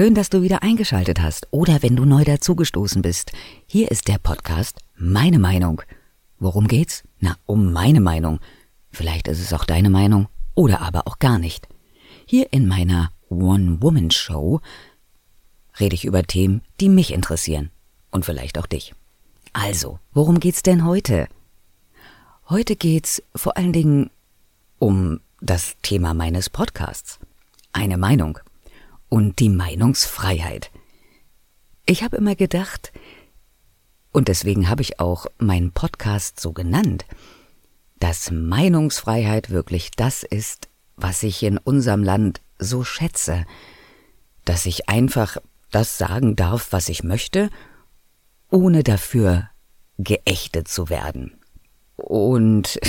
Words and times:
Schön, 0.00 0.14
dass 0.14 0.30
du 0.30 0.40
wieder 0.40 0.62
eingeschaltet 0.62 1.20
hast 1.20 1.46
oder 1.50 1.82
wenn 1.82 1.94
du 1.94 2.06
neu 2.06 2.24
dazugestoßen 2.24 3.02
bist. 3.02 3.32
Hier 3.66 3.90
ist 3.90 4.08
der 4.08 4.16
Podcast 4.16 4.78
Meine 4.96 5.38
Meinung. 5.38 5.82
Worum 6.38 6.68
geht's? 6.68 7.02
Na, 7.18 7.36
um 7.44 7.70
meine 7.70 8.00
Meinung. 8.00 8.40
Vielleicht 8.90 9.28
ist 9.28 9.40
es 9.40 9.52
auch 9.52 9.66
deine 9.66 9.90
Meinung 9.90 10.28
oder 10.54 10.80
aber 10.80 11.06
auch 11.06 11.18
gar 11.18 11.38
nicht. 11.38 11.68
Hier 12.24 12.50
in 12.50 12.66
meiner 12.66 13.12
One-Woman-Show 13.28 14.62
rede 15.78 15.94
ich 15.94 16.06
über 16.06 16.22
Themen, 16.22 16.62
die 16.80 16.88
mich 16.88 17.12
interessieren 17.12 17.70
und 18.10 18.24
vielleicht 18.24 18.56
auch 18.56 18.66
dich. 18.66 18.94
Also, 19.52 19.98
worum 20.14 20.40
geht's 20.40 20.62
denn 20.62 20.86
heute? 20.86 21.28
Heute 22.48 22.74
geht's 22.74 23.22
vor 23.36 23.58
allen 23.58 23.74
Dingen 23.74 24.08
um 24.78 25.20
das 25.42 25.76
Thema 25.82 26.14
meines 26.14 26.48
Podcasts. 26.48 27.18
Eine 27.74 27.98
Meinung 27.98 28.38
und 29.10 29.40
die 29.40 29.50
Meinungsfreiheit. 29.50 30.70
Ich 31.84 32.02
habe 32.02 32.16
immer 32.16 32.36
gedacht, 32.36 32.92
und 34.12 34.28
deswegen 34.28 34.70
habe 34.70 34.80
ich 34.80 34.98
auch 34.98 35.26
meinen 35.38 35.72
Podcast 35.72 36.40
so 36.40 36.52
genannt, 36.52 37.04
dass 37.98 38.30
Meinungsfreiheit 38.30 39.50
wirklich 39.50 39.90
das 39.90 40.22
ist, 40.22 40.68
was 40.96 41.22
ich 41.22 41.42
in 41.42 41.58
unserem 41.58 42.02
Land 42.02 42.40
so 42.58 42.84
schätze, 42.84 43.44
dass 44.44 44.64
ich 44.64 44.88
einfach 44.88 45.36
das 45.70 45.98
sagen 45.98 46.36
darf, 46.36 46.72
was 46.72 46.88
ich 46.88 47.04
möchte, 47.04 47.50
ohne 48.50 48.82
dafür 48.82 49.50
geächtet 49.98 50.68
zu 50.68 50.88
werden. 50.88 51.38
Und 51.96 52.76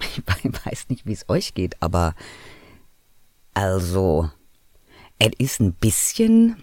ich 0.00 0.66
weiß 0.66 0.88
nicht, 0.88 1.06
wie 1.06 1.12
es 1.12 1.28
euch 1.28 1.54
geht, 1.54 1.80
aber 1.82 2.14
also, 3.54 4.30
es 5.20 5.30
ist 5.38 5.60
ein 5.60 5.74
bisschen, 5.74 6.56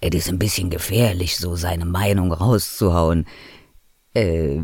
es 0.00 0.14
ist 0.14 0.28
ein 0.28 0.38
bisschen 0.38 0.70
gefährlich, 0.70 1.36
so 1.36 1.56
seine 1.56 1.84
Meinung 1.84 2.32
rauszuhauen. 2.32 3.26
Äh, 4.14 4.62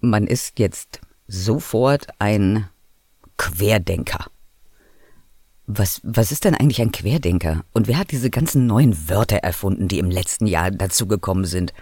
man 0.00 0.26
ist 0.26 0.58
jetzt 0.58 1.00
sofort 1.28 2.06
ein 2.18 2.68
Querdenker. 3.36 4.26
Was, 5.66 6.00
was 6.02 6.32
ist 6.32 6.44
denn 6.44 6.54
eigentlich 6.54 6.80
ein 6.80 6.90
Querdenker? 6.90 7.64
Und 7.72 7.86
wer 7.86 7.98
hat 7.98 8.10
diese 8.10 8.30
ganzen 8.30 8.66
neuen 8.66 9.08
Wörter 9.08 9.36
erfunden, 9.36 9.86
die 9.86 10.00
im 10.00 10.10
letzten 10.10 10.46
Jahr 10.46 10.70
dazugekommen 10.70 11.44
sind? 11.44 11.72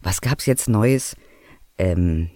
Was 0.00 0.20
gab's 0.20 0.46
jetzt 0.46 0.68
Neues? 0.68 1.16
Ähm, 1.76 2.30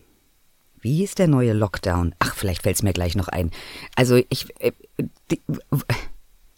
wie 0.80 0.96
hieß 0.96 1.14
der 1.14 1.28
neue 1.28 1.52
Lockdown? 1.52 2.14
Ach, 2.18 2.34
vielleicht 2.34 2.62
fällt's 2.62 2.82
mir 2.82 2.92
gleich 2.92 3.14
noch 3.14 3.28
ein. 3.28 3.50
Also 3.94 4.20
ich, 4.28 4.48
äh, 4.60 4.72
die, 5.30 5.40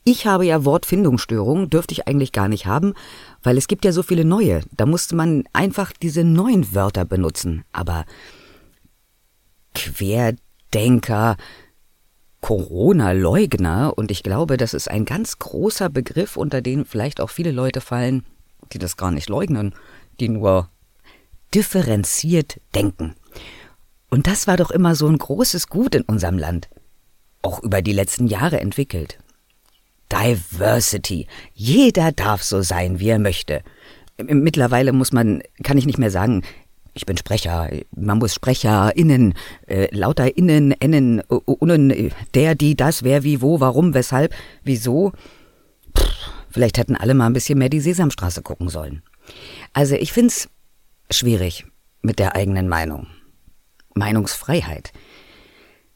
ich 0.04 0.26
habe 0.26 0.46
ja 0.46 0.64
Wortfindungsstörungen, 0.64 1.68
dürfte 1.68 1.92
ich 1.92 2.08
eigentlich 2.08 2.32
gar 2.32 2.48
nicht 2.48 2.66
haben, 2.66 2.94
weil 3.42 3.58
es 3.58 3.68
gibt 3.68 3.84
ja 3.84 3.92
so 3.92 4.02
viele 4.02 4.24
neue. 4.24 4.62
Da 4.76 4.86
musste 4.86 5.14
man 5.14 5.44
einfach 5.52 5.92
diese 5.92 6.24
neuen 6.24 6.74
Wörter 6.74 7.04
benutzen. 7.04 7.64
Aber 7.72 8.06
Querdenker, 9.74 11.36
Corona-Leugner 12.40 13.92
und 13.96 14.10
ich 14.10 14.22
glaube, 14.22 14.56
das 14.56 14.72
ist 14.72 14.90
ein 14.90 15.04
ganz 15.04 15.38
großer 15.38 15.90
Begriff, 15.90 16.36
unter 16.36 16.62
den 16.62 16.86
vielleicht 16.86 17.20
auch 17.20 17.30
viele 17.30 17.52
Leute 17.52 17.80
fallen, 17.80 18.24
die 18.72 18.78
das 18.78 18.96
gar 18.96 19.10
nicht 19.10 19.28
leugnen, 19.28 19.74
die 20.18 20.30
nur 20.30 20.70
differenziert 21.54 22.60
denken. 22.74 23.14
Und 24.08 24.26
das 24.26 24.46
war 24.46 24.56
doch 24.56 24.70
immer 24.70 24.94
so 24.94 25.06
ein 25.06 25.18
großes 25.18 25.68
Gut 25.68 25.94
in 25.94 26.02
unserem 26.02 26.38
Land, 26.38 26.68
auch 27.42 27.62
über 27.62 27.82
die 27.82 27.92
letzten 27.92 28.26
Jahre 28.26 28.60
entwickelt. 28.60 29.18
Diversity. 30.12 31.26
Jeder 31.54 32.12
darf 32.12 32.42
so 32.42 32.62
sein, 32.62 33.00
wie 33.00 33.08
er 33.08 33.18
möchte. 33.18 33.62
Mittlerweile 34.22 34.92
muss 34.92 35.12
man, 35.12 35.42
kann 35.62 35.78
ich 35.78 35.86
nicht 35.86 35.98
mehr 35.98 36.10
sagen, 36.10 36.42
ich 36.92 37.06
bin 37.06 37.16
Sprecher, 37.16 37.70
man 37.94 38.18
muss 38.18 38.34
SprecherInnen, 38.34 39.34
äh, 39.66 39.94
lauter 39.94 40.36
Innen, 40.36 40.72
Ennen, 40.72 41.20
Unnen, 41.20 42.12
der, 42.34 42.54
die, 42.54 42.76
das, 42.76 43.04
wer, 43.04 43.22
wie, 43.22 43.40
wo, 43.40 43.60
warum, 43.60 43.94
weshalb, 43.94 44.34
wieso. 44.64 45.12
Pff, 45.96 46.32
vielleicht 46.50 46.78
hätten 46.78 46.96
alle 46.96 47.14
mal 47.14 47.26
ein 47.26 47.32
bisschen 47.32 47.58
mehr 47.58 47.68
die 47.68 47.80
Sesamstraße 47.80 48.42
gucken 48.42 48.68
sollen. 48.68 49.02
Also 49.72 49.94
ich 49.94 50.12
find's 50.12 50.48
schwierig 51.10 51.64
mit 52.02 52.18
der 52.18 52.34
eigenen 52.34 52.68
Meinung. 52.68 53.06
Meinungsfreiheit. 53.94 54.92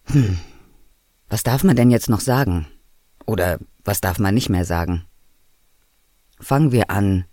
Hm. 0.04 0.38
Was 1.28 1.42
darf 1.42 1.64
man 1.64 1.76
denn 1.76 1.90
jetzt 1.90 2.08
noch 2.10 2.20
sagen? 2.20 2.66
Oder 3.26 3.58
was 3.84 4.00
darf 4.00 4.18
man 4.18 4.34
nicht 4.34 4.48
mehr 4.48 4.64
sagen? 4.64 5.04
Fangen 6.40 6.72
wir 6.72 6.90
an 6.90 7.26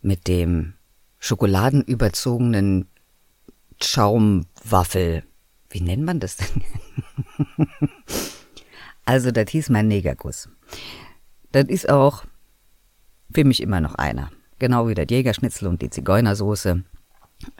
mit 0.00 0.28
dem 0.28 0.74
schokoladenüberzogenen 1.18 2.88
Schaumwaffel. 3.82 5.24
Wie 5.68 5.80
nennt 5.80 6.04
man 6.04 6.20
das 6.20 6.36
denn? 6.36 6.64
also, 9.04 9.30
das 9.30 9.50
hieß 9.50 9.68
mein 9.70 9.88
Negerkuss. 9.88 10.48
Das 11.52 11.64
ist 11.64 11.88
auch 11.88 12.24
für 13.32 13.44
mich 13.44 13.62
immer 13.62 13.80
noch 13.80 13.94
einer. 13.94 14.30
Genau 14.58 14.88
wie 14.88 14.94
der 14.94 15.06
Jägerschnitzel 15.06 15.68
und 15.68 15.82
die 15.82 15.90
Zigeunersoße. 15.90 16.84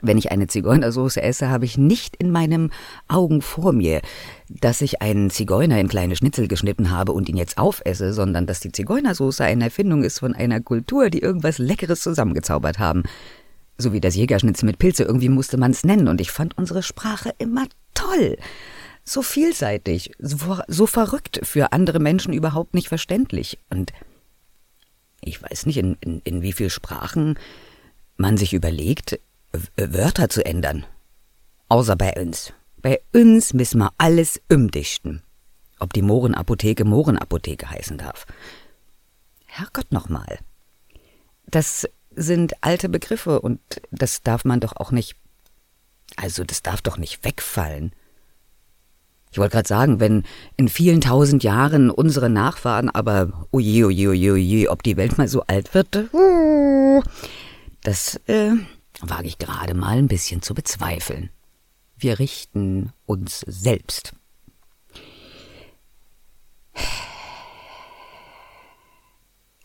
Wenn 0.01 0.17
ich 0.17 0.31
eine 0.31 0.47
Zigeunersoße 0.47 1.21
esse, 1.21 1.49
habe 1.49 1.65
ich 1.65 1.77
nicht 1.77 2.15
in 2.15 2.31
meinen 2.31 2.71
Augen 3.07 3.41
vor 3.41 3.73
mir, 3.73 4.01
dass 4.47 4.81
ich 4.81 5.01
einen 5.01 5.29
Zigeuner 5.31 5.79
in 5.79 5.87
kleine 5.87 6.15
Schnitzel 6.15 6.47
geschnitten 6.47 6.91
habe 6.91 7.13
und 7.13 7.29
ihn 7.29 7.37
jetzt 7.37 7.57
aufesse, 7.57 8.13
sondern 8.13 8.45
dass 8.45 8.59
die 8.59 8.71
Zigeunersoße 8.71 9.43
eine 9.43 9.65
Erfindung 9.65 10.03
ist 10.03 10.19
von 10.19 10.35
einer 10.35 10.61
Kultur, 10.61 11.09
die 11.09 11.19
irgendwas 11.19 11.57
Leckeres 11.57 12.01
zusammengezaubert 12.01 12.77
haben 12.77 13.03
so 13.81 13.93
wie 13.93 14.01
das 14.01 14.15
Jägerschnitzel 14.15 14.65
mit 14.65 14.79
Pilze, 14.79 15.03
irgendwie 15.03 15.29
musste 15.29 15.57
man 15.57 15.71
es 15.71 15.83
nennen. 15.83 16.07
Und 16.07 16.21
ich 16.21 16.31
fand 16.31 16.57
unsere 16.57 16.83
Sprache 16.83 17.33
immer 17.37 17.65
toll. 17.93 18.37
So 19.03 19.21
vielseitig, 19.21 20.11
so, 20.19 20.59
so 20.67 20.85
verrückt, 20.85 21.39
für 21.43 21.73
andere 21.73 21.99
Menschen 21.99 22.33
überhaupt 22.33 22.73
nicht 22.73 22.87
verständlich. 22.87 23.57
Und 23.69 23.91
ich 25.21 25.41
weiß 25.41 25.65
nicht, 25.65 25.77
in, 25.77 25.97
in, 26.01 26.21
in 26.23 26.41
wie 26.41 26.53
vielen 26.53 26.69
Sprachen 26.69 27.37
man 28.17 28.37
sich 28.37 28.53
überlegt, 28.53 29.19
Wörter 29.77 30.29
zu 30.29 30.45
ändern. 30.45 30.85
Außer 31.67 31.95
bei 31.95 32.13
uns. 32.13 32.53
Bei 32.81 33.01
uns 33.13 33.53
müssen 33.53 33.79
wir 33.79 33.91
alles 33.97 34.41
umdichten. 34.49 35.21
Ob 35.79 35.93
die 35.93 36.01
Mohrenapotheke 36.01 36.85
Mohrenapotheke 36.85 37.69
heißen 37.69 37.97
darf. 37.97 38.25
Herrgott 39.45 39.91
nochmal. 39.91 40.39
Das 41.47 41.87
sind 42.15 42.53
alte 42.61 42.89
Begriffe 42.89 43.41
und 43.41 43.59
das 43.91 44.21
darf 44.21 44.45
man 44.45 44.59
doch 44.59 44.75
auch 44.75 44.91
nicht, 44.91 45.15
also 46.17 46.43
das 46.43 46.61
darf 46.61 46.81
doch 46.81 46.97
nicht 46.97 47.23
wegfallen. 47.23 47.93
Ich 49.31 49.37
wollte 49.37 49.53
gerade 49.53 49.67
sagen, 49.67 49.99
wenn 50.01 50.23
in 50.57 50.67
vielen 50.67 50.99
tausend 50.99 51.43
Jahren 51.43 51.89
unsere 51.89 52.29
Nachfahren, 52.29 52.89
aber 52.89 53.47
oje, 53.51 53.85
oje, 53.85 54.09
oje, 54.09 54.33
oje, 54.33 54.69
ob 54.69 54.83
die 54.83 54.97
Welt 54.97 55.17
mal 55.17 55.29
so 55.29 55.43
alt 55.47 55.73
wird, 55.73 56.09
das 57.83 58.19
äh, 58.27 58.51
wage 59.01 59.27
ich 59.27 59.37
gerade 59.37 59.73
mal 59.73 59.97
ein 59.97 60.07
bisschen 60.07 60.41
zu 60.41 60.53
bezweifeln. 60.53 61.29
Wir 61.97 62.19
richten 62.19 62.91
uns 63.05 63.41
selbst. 63.47 64.13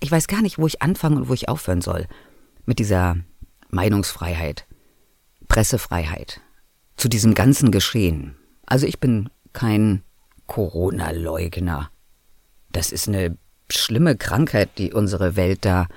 Ich 0.01 0.11
weiß 0.11 0.29
gar 0.29 0.43
nicht, 0.43 0.59
wo 0.59 0.67
ich 0.67 0.83
anfangen 0.83 1.17
und 1.17 1.29
wo 1.29 1.35
ich 1.35 1.49
aufhören 1.49 1.81
soll 1.81 2.07
mit 2.65 2.79
dieser 2.79 3.17
Meinungsfreiheit, 3.71 4.67
Pressefreiheit, 5.49 6.41
zu 6.97 7.09
diesem 7.09 7.35
ganzen 7.35 7.71
Geschehen. 7.71 8.37
Also 8.67 8.87
ich 8.87 9.01
bin 9.01 9.31
kein 9.53 10.03
Corona-Leugner. 10.47 11.91
Das 12.71 12.93
ist 12.93 13.09
eine 13.09 13.37
schlimme 13.71 14.17
Krankheit, 14.17 14.71
die 14.79 14.93
unsere 14.93 15.37
Welt 15.37 15.65
da 15.65 15.89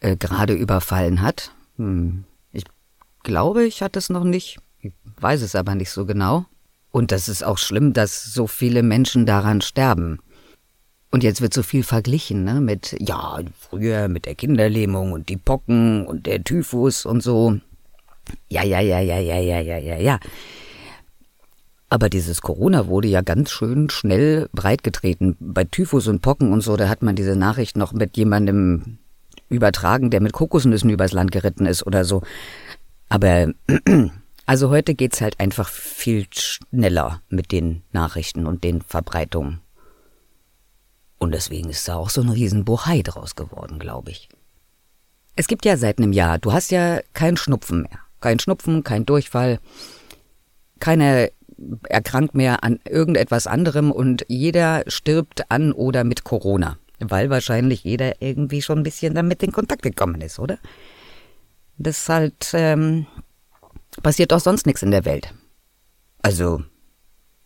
äh, 0.00 0.16
gerade 0.16 0.52
überfallen 0.52 1.22
hat. 1.22 1.52
Hm. 1.76 2.24
Glaube, 3.22 3.64
ich 3.64 3.82
hatte 3.82 3.98
es 3.98 4.10
noch 4.10 4.24
nicht. 4.24 4.58
Ich 4.80 4.92
weiß 5.20 5.42
es 5.42 5.54
aber 5.54 5.74
nicht 5.74 5.90
so 5.90 6.06
genau. 6.06 6.46
Und 6.90 7.12
das 7.12 7.28
ist 7.28 7.44
auch 7.44 7.58
schlimm, 7.58 7.92
dass 7.92 8.24
so 8.24 8.46
viele 8.46 8.82
Menschen 8.82 9.26
daran 9.26 9.60
sterben. 9.60 10.20
Und 11.10 11.22
jetzt 11.24 11.40
wird 11.40 11.54
so 11.54 11.62
viel 11.62 11.82
verglichen, 11.82 12.44
ne, 12.44 12.60
mit, 12.60 12.94
ja, 12.98 13.38
früher 13.58 14.08
mit 14.08 14.26
der 14.26 14.34
Kinderlähmung 14.34 15.12
und 15.12 15.28
die 15.28 15.38
Pocken 15.38 16.06
und 16.06 16.26
der 16.26 16.44
Typhus 16.44 17.06
und 17.06 17.22
so. 17.22 17.58
Ja, 18.48 18.62
ja, 18.62 18.80
ja, 18.80 19.00
ja, 19.00 19.18
ja, 19.18 19.38
ja, 19.38 19.60
ja, 19.60 19.78
ja, 19.78 19.96
ja. 19.96 20.18
Aber 21.90 22.10
dieses 22.10 22.42
Corona 22.42 22.86
wurde 22.86 23.08
ja 23.08 23.22
ganz 23.22 23.50
schön 23.50 23.88
schnell 23.88 24.50
breitgetreten. 24.52 25.36
Bei 25.40 25.64
Typhus 25.64 26.06
und 26.06 26.20
Pocken 26.20 26.52
und 26.52 26.60
so, 26.60 26.76
da 26.76 26.88
hat 26.88 27.02
man 27.02 27.16
diese 27.16 27.36
Nachricht 27.36 27.78
noch 27.78 27.94
mit 27.94 28.18
jemandem 28.18 28.98
übertragen, 29.48 30.10
der 30.10 30.20
mit 30.20 30.34
Kokosnüssen 30.34 30.90
übers 30.90 31.12
Land 31.12 31.32
geritten 31.32 31.64
ist 31.64 31.86
oder 31.86 32.04
so. 32.04 32.22
Aber 33.08 33.52
also 34.46 34.70
heute 34.70 34.94
geht's 34.94 35.20
halt 35.20 35.40
einfach 35.40 35.68
viel 35.68 36.26
schneller 36.30 37.22
mit 37.28 37.52
den 37.52 37.82
Nachrichten 37.92 38.46
und 38.46 38.64
den 38.64 38.82
Verbreitungen. 38.82 39.60
Und 41.18 41.32
deswegen 41.32 41.70
ist 41.70 41.88
da 41.88 41.96
auch 41.96 42.10
so 42.10 42.20
ein 42.20 42.28
Riesenbohai 42.28 43.02
draus 43.02 43.34
geworden, 43.34 43.78
glaube 43.78 44.10
ich. 44.10 44.28
Es 45.36 45.48
gibt 45.48 45.64
ja 45.64 45.76
seit 45.76 45.98
einem 45.98 46.12
Jahr, 46.12 46.38
du 46.38 46.52
hast 46.52 46.70
ja 46.70 47.00
keinen 47.12 47.36
Schnupfen 47.36 47.82
mehr. 47.82 47.98
Kein 48.20 48.38
Schnupfen, 48.38 48.82
kein 48.82 49.06
Durchfall, 49.06 49.60
keiner 50.80 51.28
erkrankt 51.88 52.34
mehr 52.34 52.62
an 52.62 52.78
irgendetwas 52.88 53.46
anderem 53.46 53.90
und 53.90 54.24
jeder 54.28 54.84
stirbt 54.86 55.50
an 55.50 55.72
oder 55.72 56.04
mit 56.04 56.24
Corona. 56.24 56.78
Weil 57.00 57.30
wahrscheinlich 57.30 57.84
jeder 57.84 58.20
irgendwie 58.20 58.62
schon 58.62 58.78
ein 58.78 58.84
bisschen 58.84 59.14
damit 59.14 59.42
in 59.42 59.52
Kontakt 59.52 59.82
gekommen 59.82 60.20
ist, 60.20 60.38
oder? 60.38 60.58
Das 61.78 62.08
halt, 62.08 62.50
ähm, 62.54 63.06
passiert 64.02 64.32
doch 64.32 64.40
sonst 64.40 64.66
nichts 64.66 64.82
in 64.82 64.90
der 64.90 65.04
Welt. 65.04 65.32
Also 66.22 66.62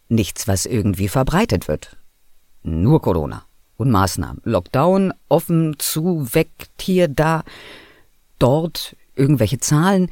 nichts, 0.08 0.48
was 0.48 0.66
irgendwie 0.66 1.08
verbreitet 1.08 1.68
wird. 1.68 1.96
Nur 2.62 3.02
Corona 3.02 3.44
und 3.76 3.90
Maßnahmen. 3.90 4.40
Lockdown, 4.44 5.12
offen, 5.28 5.76
zu, 5.78 6.34
weg, 6.34 6.50
hier, 6.80 7.08
da, 7.08 7.44
dort, 8.38 8.96
irgendwelche 9.14 9.58
Zahlen. 9.58 10.10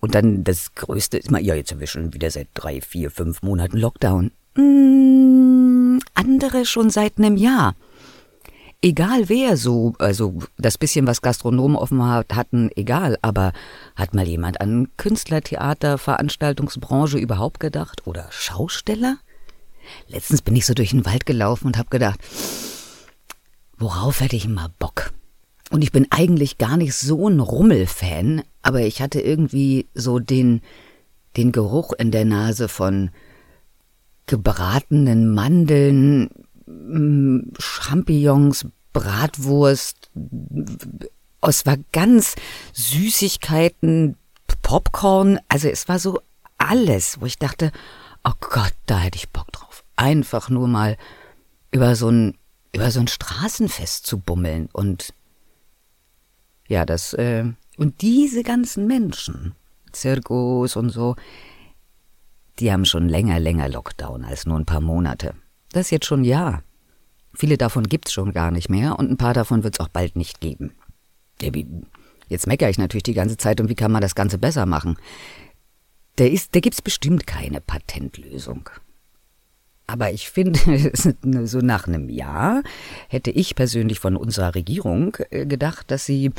Und 0.00 0.14
dann 0.14 0.44
das 0.44 0.74
Größte 0.74 1.18
ist 1.18 1.30
mal, 1.30 1.42
ja, 1.42 1.54
jetzt 1.54 1.70
haben 1.70 1.80
wir 1.80 1.86
schon 1.86 2.14
wieder 2.14 2.30
seit 2.30 2.48
drei, 2.54 2.80
vier, 2.80 3.10
fünf 3.10 3.42
Monaten 3.42 3.76
Lockdown. 3.76 4.32
Mmh, 4.54 6.00
andere 6.14 6.64
schon 6.64 6.90
seit 6.90 7.18
einem 7.18 7.36
Jahr. 7.36 7.74
Egal 8.82 9.28
wer 9.28 9.58
so, 9.58 9.92
also 9.98 10.38
das 10.56 10.78
bisschen, 10.78 11.06
was 11.06 11.20
Gastronomen 11.20 11.76
offen 11.76 12.02
hat, 12.02 12.34
hatten, 12.34 12.70
egal, 12.76 13.18
aber 13.20 13.52
hat 13.94 14.14
mal 14.14 14.26
jemand 14.26 14.62
an 14.62 14.88
Künstlertheater, 14.96 15.98
Veranstaltungsbranche 15.98 17.18
überhaupt 17.18 17.60
gedacht? 17.60 18.06
Oder 18.06 18.26
Schausteller? 18.30 19.18
Letztens 20.08 20.40
bin 20.40 20.56
ich 20.56 20.64
so 20.64 20.72
durch 20.72 20.90
den 20.90 21.04
Wald 21.04 21.26
gelaufen 21.26 21.66
und 21.66 21.76
hab 21.76 21.90
gedacht, 21.90 22.20
worauf 23.76 24.20
hätte 24.20 24.36
ich 24.36 24.48
mal 24.48 24.70
Bock? 24.78 25.12
Und 25.70 25.82
ich 25.82 25.92
bin 25.92 26.06
eigentlich 26.10 26.56
gar 26.56 26.78
nicht 26.78 26.94
so 26.94 27.28
ein 27.28 27.40
Rummelfan, 27.40 28.42
aber 28.62 28.80
ich 28.80 29.02
hatte 29.02 29.20
irgendwie 29.20 29.88
so 29.94 30.18
den, 30.18 30.62
den 31.36 31.52
Geruch 31.52 31.92
in 31.92 32.10
der 32.10 32.24
Nase 32.24 32.68
von 32.68 33.10
gebratenen 34.26 35.34
Mandeln, 35.34 36.30
Champignons, 37.58 38.66
Bratwurst. 38.92 40.10
Es 41.42 41.66
war 41.66 41.76
ganz 41.92 42.34
Süßigkeiten, 42.72 44.16
Popcorn. 44.62 45.38
Also 45.48 45.68
es 45.68 45.88
war 45.88 45.98
so 45.98 46.20
alles, 46.58 47.20
wo 47.20 47.26
ich 47.26 47.38
dachte, 47.38 47.72
oh 48.24 48.32
Gott, 48.40 48.74
da 48.86 48.98
hätte 48.98 49.16
ich 49.16 49.30
Bock 49.30 49.50
drauf. 49.52 49.84
Einfach 49.96 50.48
nur 50.48 50.68
mal 50.68 50.96
über 51.70 51.96
so 51.96 52.08
ein, 52.10 52.36
über 52.72 52.90
so 52.90 53.00
ein 53.00 53.08
Straßenfest 53.08 54.06
zu 54.06 54.18
bummeln 54.18 54.68
und 54.72 55.12
ja, 56.68 56.86
das, 56.86 57.14
äh, 57.14 57.44
und 57.76 58.00
diese 58.00 58.44
ganzen 58.44 58.86
Menschen, 58.86 59.56
Zirkus 59.90 60.76
und 60.76 60.90
so, 60.90 61.16
die 62.60 62.70
haben 62.72 62.84
schon 62.84 63.08
länger, 63.08 63.40
länger 63.40 63.68
Lockdown 63.68 64.24
als 64.24 64.46
nur 64.46 64.56
ein 64.56 64.66
paar 64.66 64.80
Monate. 64.80 65.34
Das 65.72 65.90
jetzt 65.90 66.06
schon 66.06 66.24
Jahr. 66.24 66.62
Viele 67.32 67.56
davon 67.56 67.84
gibt's 67.84 68.12
schon 68.12 68.32
gar 68.32 68.50
nicht 68.50 68.68
mehr 68.68 68.98
und 68.98 69.10
ein 69.10 69.16
paar 69.16 69.34
davon 69.34 69.62
wird's 69.62 69.80
auch 69.80 69.88
bald 69.88 70.16
nicht 70.16 70.40
geben. 70.40 70.72
Jetzt 72.28 72.46
meckere 72.46 72.70
ich 72.70 72.78
natürlich 72.78 73.04
die 73.04 73.14
ganze 73.14 73.36
Zeit 73.36 73.60
und 73.60 73.68
wie 73.68 73.74
kann 73.74 73.92
man 73.92 74.02
das 74.02 74.14
Ganze 74.14 74.38
besser 74.38 74.66
machen? 74.66 74.96
Der 76.18 76.30
ist, 76.30 76.54
da 76.54 76.60
gibt's 76.60 76.82
bestimmt 76.82 77.26
keine 77.26 77.60
Patentlösung. 77.60 78.68
Aber 79.86 80.12
ich 80.12 80.30
finde, 80.30 80.60
so 81.46 81.58
nach 81.58 81.88
einem 81.88 82.08
Jahr 82.08 82.62
hätte 83.08 83.30
ich 83.30 83.54
persönlich 83.54 83.98
von 83.98 84.16
unserer 84.16 84.54
Regierung 84.54 85.16
äh, 85.30 85.46
gedacht, 85.46 85.90
dass 85.90 86.04
sie 86.04 86.30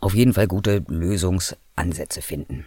auf 0.00 0.14
jeden 0.14 0.34
Fall 0.34 0.46
gute 0.46 0.84
Lösungsansätze 0.88 2.20
finden. 2.20 2.66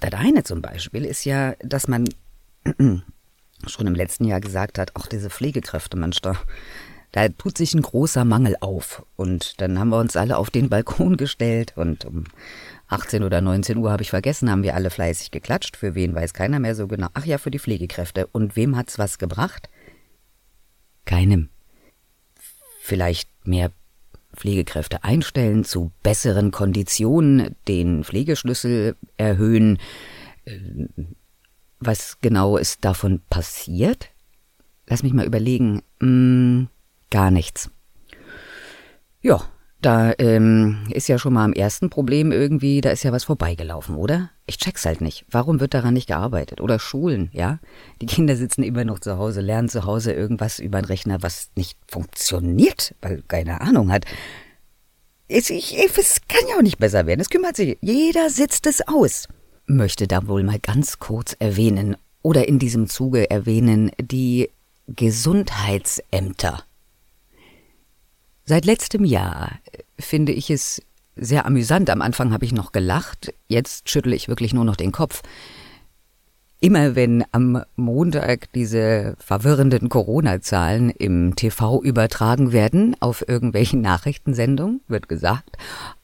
Das 0.00 0.12
eine 0.12 0.44
zum 0.44 0.62
Beispiel 0.62 1.04
ist 1.04 1.24
ja, 1.24 1.54
dass 1.60 1.88
man 1.88 2.04
schon 3.68 3.86
im 3.86 3.94
letzten 3.94 4.24
Jahr 4.24 4.40
gesagt 4.40 4.78
hat, 4.78 4.96
auch 4.96 5.06
diese 5.06 5.30
Pflegekräfte, 5.30 5.96
Mensch, 5.96 6.20
da, 6.20 6.34
da 7.12 7.28
tut 7.28 7.58
sich 7.58 7.74
ein 7.74 7.82
großer 7.82 8.24
Mangel 8.24 8.56
auf. 8.60 9.04
Und 9.16 9.60
dann 9.60 9.78
haben 9.78 9.90
wir 9.90 9.98
uns 9.98 10.16
alle 10.16 10.36
auf 10.36 10.50
den 10.50 10.68
Balkon 10.68 11.16
gestellt 11.16 11.72
und 11.76 12.04
um 12.04 12.24
18 12.88 13.22
oder 13.24 13.40
19 13.40 13.78
Uhr 13.78 13.90
habe 13.90 14.02
ich 14.02 14.10
vergessen, 14.10 14.50
haben 14.50 14.62
wir 14.62 14.74
alle 14.74 14.90
fleißig 14.90 15.30
geklatscht. 15.30 15.76
Für 15.76 15.94
wen 15.94 16.14
weiß 16.14 16.34
keiner 16.34 16.60
mehr 16.60 16.74
so 16.74 16.86
genau. 16.86 17.08
Ach 17.14 17.24
ja, 17.24 17.38
für 17.38 17.50
die 17.50 17.58
Pflegekräfte. 17.58 18.26
Und 18.28 18.54
wem 18.54 18.76
hat's 18.76 18.98
was 18.98 19.18
gebracht? 19.18 19.68
Keinem. 21.04 21.48
Vielleicht 22.80 23.28
mehr 23.44 23.72
Pflegekräfte 24.36 25.02
einstellen, 25.02 25.64
zu 25.64 25.90
besseren 26.02 26.50
Konditionen, 26.52 27.56
den 27.66 28.04
Pflegeschlüssel 28.04 28.96
erhöhen. 29.16 29.78
Was 31.78 32.18
genau 32.20 32.56
ist 32.56 32.84
davon 32.84 33.20
passiert? 33.28 34.10
Lass 34.86 35.02
mich 35.02 35.12
mal 35.12 35.26
überlegen. 35.26 35.82
Hm, 36.00 36.68
gar 37.10 37.30
nichts. 37.30 37.70
Ja, 39.20 39.42
da 39.82 40.14
ähm, 40.18 40.86
ist 40.90 41.08
ja 41.08 41.18
schon 41.18 41.34
mal 41.34 41.44
am 41.44 41.52
ersten 41.52 41.90
Problem 41.90 42.32
irgendwie, 42.32 42.80
da 42.80 42.90
ist 42.90 43.02
ja 43.02 43.12
was 43.12 43.24
vorbeigelaufen, 43.24 43.96
oder? 43.96 44.30
Ich 44.46 44.58
check's 44.58 44.86
halt 44.86 45.00
nicht. 45.00 45.24
Warum 45.30 45.60
wird 45.60 45.74
daran 45.74 45.94
nicht 45.94 46.08
gearbeitet? 46.08 46.60
Oder 46.60 46.78
Schulen, 46.78 47.30
ja? 47.32 47.58
Die 48.00 48.06
Kinder 48.06 48.36
sitzen 48.36 48.62
immer 48.62 48.84
noch 48.84 49.00
zu 49.00 49.18
Hause, 49.18 49.40
lernen 49.40 49.68
zu 49.68 49.84
Hause 49.84 50.12
irgendwas 50.12 50.60
über 50.60 50.78
einen 50.78 50.86
Rechner, 50.86 51.22
was 51.22 51.50
nicht 51.56 51.78
funktioniert, 51.88 52.94
weil 53.02 53.22
keine 53.28 53.60
Ahnung 53.60 53.92
hat. 53.92 54.06
Es, 55.28 55.50
ich, 55.50 55.76
es 55.76 56.20
kann 56.28 56.48
ja 56.48 56.56
auch 56.56 56.62
nicht 56.62 56.78
besser 56.78 57.06
werden. 57.06 57.20
Es 57.20 57.30
kümmert 57.30 57.56
sich. 57.56 57.76
Jeder 57.80 58.30
sitzt 58.30 58.66
es 58.66 58.86
aus. 58.86 59.28
Möchte 59.66 60.06
da 60.06 60.28
wohl 60.28 60.42
mal 60.44 60.58
ganz 60.60 60.98
kurz 60.98 61.34
erwähnen 61.38 61.96
oder 62.22 62.46
in 62.48 62.58
diesem 62.58 62.88
Zuge 62.88 63.30
erwähnen 63.30 63.90
die 64.00 64.50
Gesundheitsämter. 64.88 66.62
Seit 68.44 68.64
letztem 68.64 69.04
Jahr 69.04 69.58
finde 69.98 70.32
ich 70.32 70.50
es 70.50 70.82
sehr 71.16 71.46
amüsant. 71.46 71.90
Am 71.90 72.02
Anfang 72.02 72.32
habe 72.32 72.44
ich 72.44 72.52
noch 72.52 72.70
gelacht, 72.70 73.34
jetzt 73.48 73.88
schüttle 73.88 74.14
ich 74.14 74.28
wirklich 74.28 74.54
nur 74.54 74.64
noch 74.64 74.76
den 74.76 74.92
Kopf. 74.92 75.22
Immer 76.58 76.96
wenn 76.96 77.22
am 77.32 77.62
Montag 77.76 78.50
diese 78.52 79.14
verwirrenden 79.18 79.90
Corona-Zahlen 79.90 80.88
im 80.88 81.36
TV 81.36 81.82
übertragen 81.82 82.50
werden, 82.52 82.96
auf 83.00 83.28
irgendwelchen 83.28 83.82
Nachrichtensendungen, 83.82 84.80
wird 84.88 85.08
gesagt, 85.08 85.56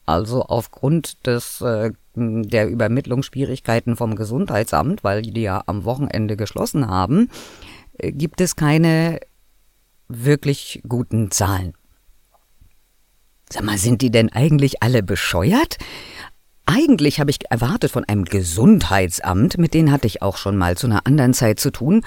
also 0.05 0.43
aufgrund 0.43 1.25
des, 1.25 1.61
äh, 1.61 1.91
der 2.15 2.69
Übermittlungsschwierigkeiten 2.69 3.95
vom 3.95 4.15
Gesundheitsamt, 4.15 5.03
weil 5.03 5.23
die 5.23 5.41
ja 5.41 5.63
am 5.65 5.85
Wochenende 5.85 6.37
geschlossen 6.37 6.87
haben, 6.87 7.31
äh, 7.97 8.11
gibt 8.11 8.39
es 8.39 8.55
keine 8.55 9.19
wirklich 10.07 10.83
guten 10.87 11.31
Zahlen. 11.31 11.73
Sag 13.49 13.63
mal, 13.63 13.77
sind 13.77 14.01
die 14.01 14.11
denn 14.11 14.31
eigentlich 14.31 14.83
alle 14.83 15.03
bescheuert? 15.03 15.77
Eigentlich 16.73 17.19
habe 17.19 17.29
ich 17.29 17.39
erwartet 17.51 17.91
von 17.91 18.03
einem 18.05 18.25
Gesundheitsamt, 18.25 19.59
mit 19.59 19.75
denen 19.75 19.91
hatte 19.91 20.07
ich 20.07 20.23
auch 20.23 20.37
schon 20.37 20.57
mal 20.57 20.75
zu 20.75 20.87
einer 20.87 21.05
anderen 21.05 21.35
Zeit 21.35 21.59
zu 21.59 21.71
tun. 21.71 22.03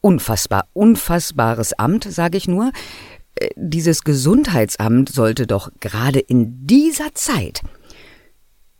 Unfassbar, 0.00 0.68
unfassbares 0.72 1.74
Amt, 1.74 2.04
sage 2.04 2.38
ich 2.38 2.48
nur. 2.48 2.72
Äh, 3.34 3.50
dieses 3.56 4.04
Gesundheitsamt 4.04 5.10
sollte 5.10 5.46
doch 5.46 5.70
gerade 5.80 6.18
in 6.18 6.66
dieser 6.66 7.14
Zeit 7.14 7.60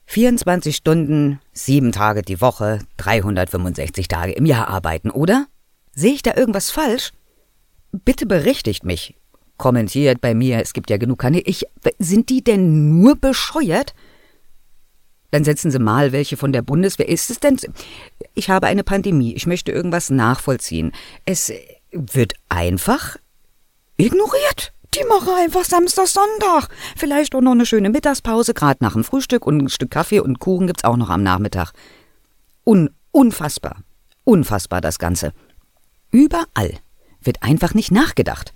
24 0.07 0.75
Stunden, 0.75 1.39
sieben 1.53 1.93
Tage 1.93 2.23
die 2.23 2.41
Woche, 2.41 2.79
365 2.97 4.09
Tage 4.09 4.33
im 4.33 4.47
Jahr 4.47 4.69
arbeiten, 4.69 5.11
oder? 5.11 5.49
Sehe 5.95 6.15
ich 6.15 6.23
da 6.23 6.35
irgendwas 6.35 6.71
falsch? 6.71 7.13
Bitte 7.93 8.25
berichtigt 8.25 8.85
mich 8.85 9.17
kommentiert 9.59 10.21
bei 10.21 10.35
mir, 10.35 10.61
es 10.61 10.73
gibt 10.73 10.91
ja 10.91 10.97
genug 10.97 11.19
Kanäle. 11.21 11.45
Ich, 11.47 11.67
sind 11.99 12.31
die 12.31 12.43
denn 12.43 13.01
nur 13.01 13.17
bescheuert? 13.17 13.95
Dann 15.33 15.43
setzen 15.43 15.73
Sie 15.73 15.81
mal 15.81 16.13
welche 16.13 16.37
von 16.37 16.53
der 16.53 16.63
Bundeswehr. 16.63 17.09
Ist 17.09 17.31
es 17.31 17.41
denn? 17.41 17.59
Ich 18.35 18.49
habe 18.49 18.69
eine 18.69 18.85
Pandemie. 18.85 19.35
Ich 19.35 19.47
möchte 19.47 19.73
irgendwas 19.73 20.11
nachvollziehen. 20.11 20.93
Es 21.25 21.53
wird 21.91 22.35
einfach 22.49 23.17
ignoriert. 23.97 24.73
Die 24.95 25.05
machen 25.09 25.35
einfach 25.35 25.65
Samstag, 25.65 26.07
Sonntag. 26.07 26.69
Vielleicht 26.97 27.35
auch 27.35 27.41
noch 27.41 27.53
eine 27.53 27.67
schöne 27.67 27.91
Mittagspause, 27.91 28.55
gerade 28.55 28.85
nach 28.85 28.93
dem 28.93 29.03
Frühstück 29.03 29.45
und 29.45 29.59
ein 29.63 29.69
Stück 29.69 29.91
Kaffee 29.91 30.21
und 30.21 30.39
Kuchen 30.39 30.69
gibt's 30.69 30.85
auch 30.85 30.97
noch 30.97 31.11
am 31.11 31.25
Nachmittag. 31.25 31.73
Un 32.65 32.91
unfassbar. 33.11 33.83
Unfassbar 34.25 34.81
das 34.81 35.01
Ganze. 35.01 35.33
Überall 36.13 36.79
wird 37.23 37.43
einfach 37.43 37.75
nicht 37.75 37.91
nachgedacht 37.91 38.53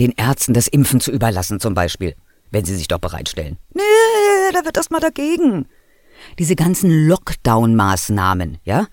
den 0.00 0.12
Ärzten 0.16 0.54
das 0.54 0.68
Impfen 0.68 1.00
zu 1.00 1.10
überlassen 1.10 1.60
zum 1.60 1.74
Beispiel, 1.74 2.14
wenn 2.50 2.64
sie 2.64 2.76
sich 2.76 2.88
doch 2.88 2.98
bereitstellen. 2.98 3.56
Nee, 3.74 3.82
da 4.52 4.64
wird 4.64 4.76
erst 4.76 4.90
mal 4.90 5.00
dagegen. 5.00 5.68
Diese 6.38 6.56
ganzen 6.56 6.90
Lockdown-Maßnahmen, 7.08 8.58
ja? 8.64 8.86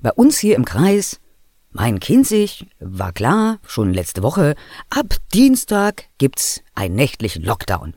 Bei 0.00 0.12
uns 0.12 0.38
hier 0.38 0.56
im 0.56 0.64
Kreis 0.64 1.20
Mein 1.70 2.00
Kinzig 2.00 2.66
war 2.80 3.12
klar, 3.12 3.58
schon 3.66 3.92
letzte 3.92 4.22
Woche, 4.22 4.54
ab 4.90 5.16
Dienstag 5.34 6.04
gibt's 6.18 6.62
einen 6.74 6.94
nächtlichen 6.94 7.42
Lockdown. 7.42 7.94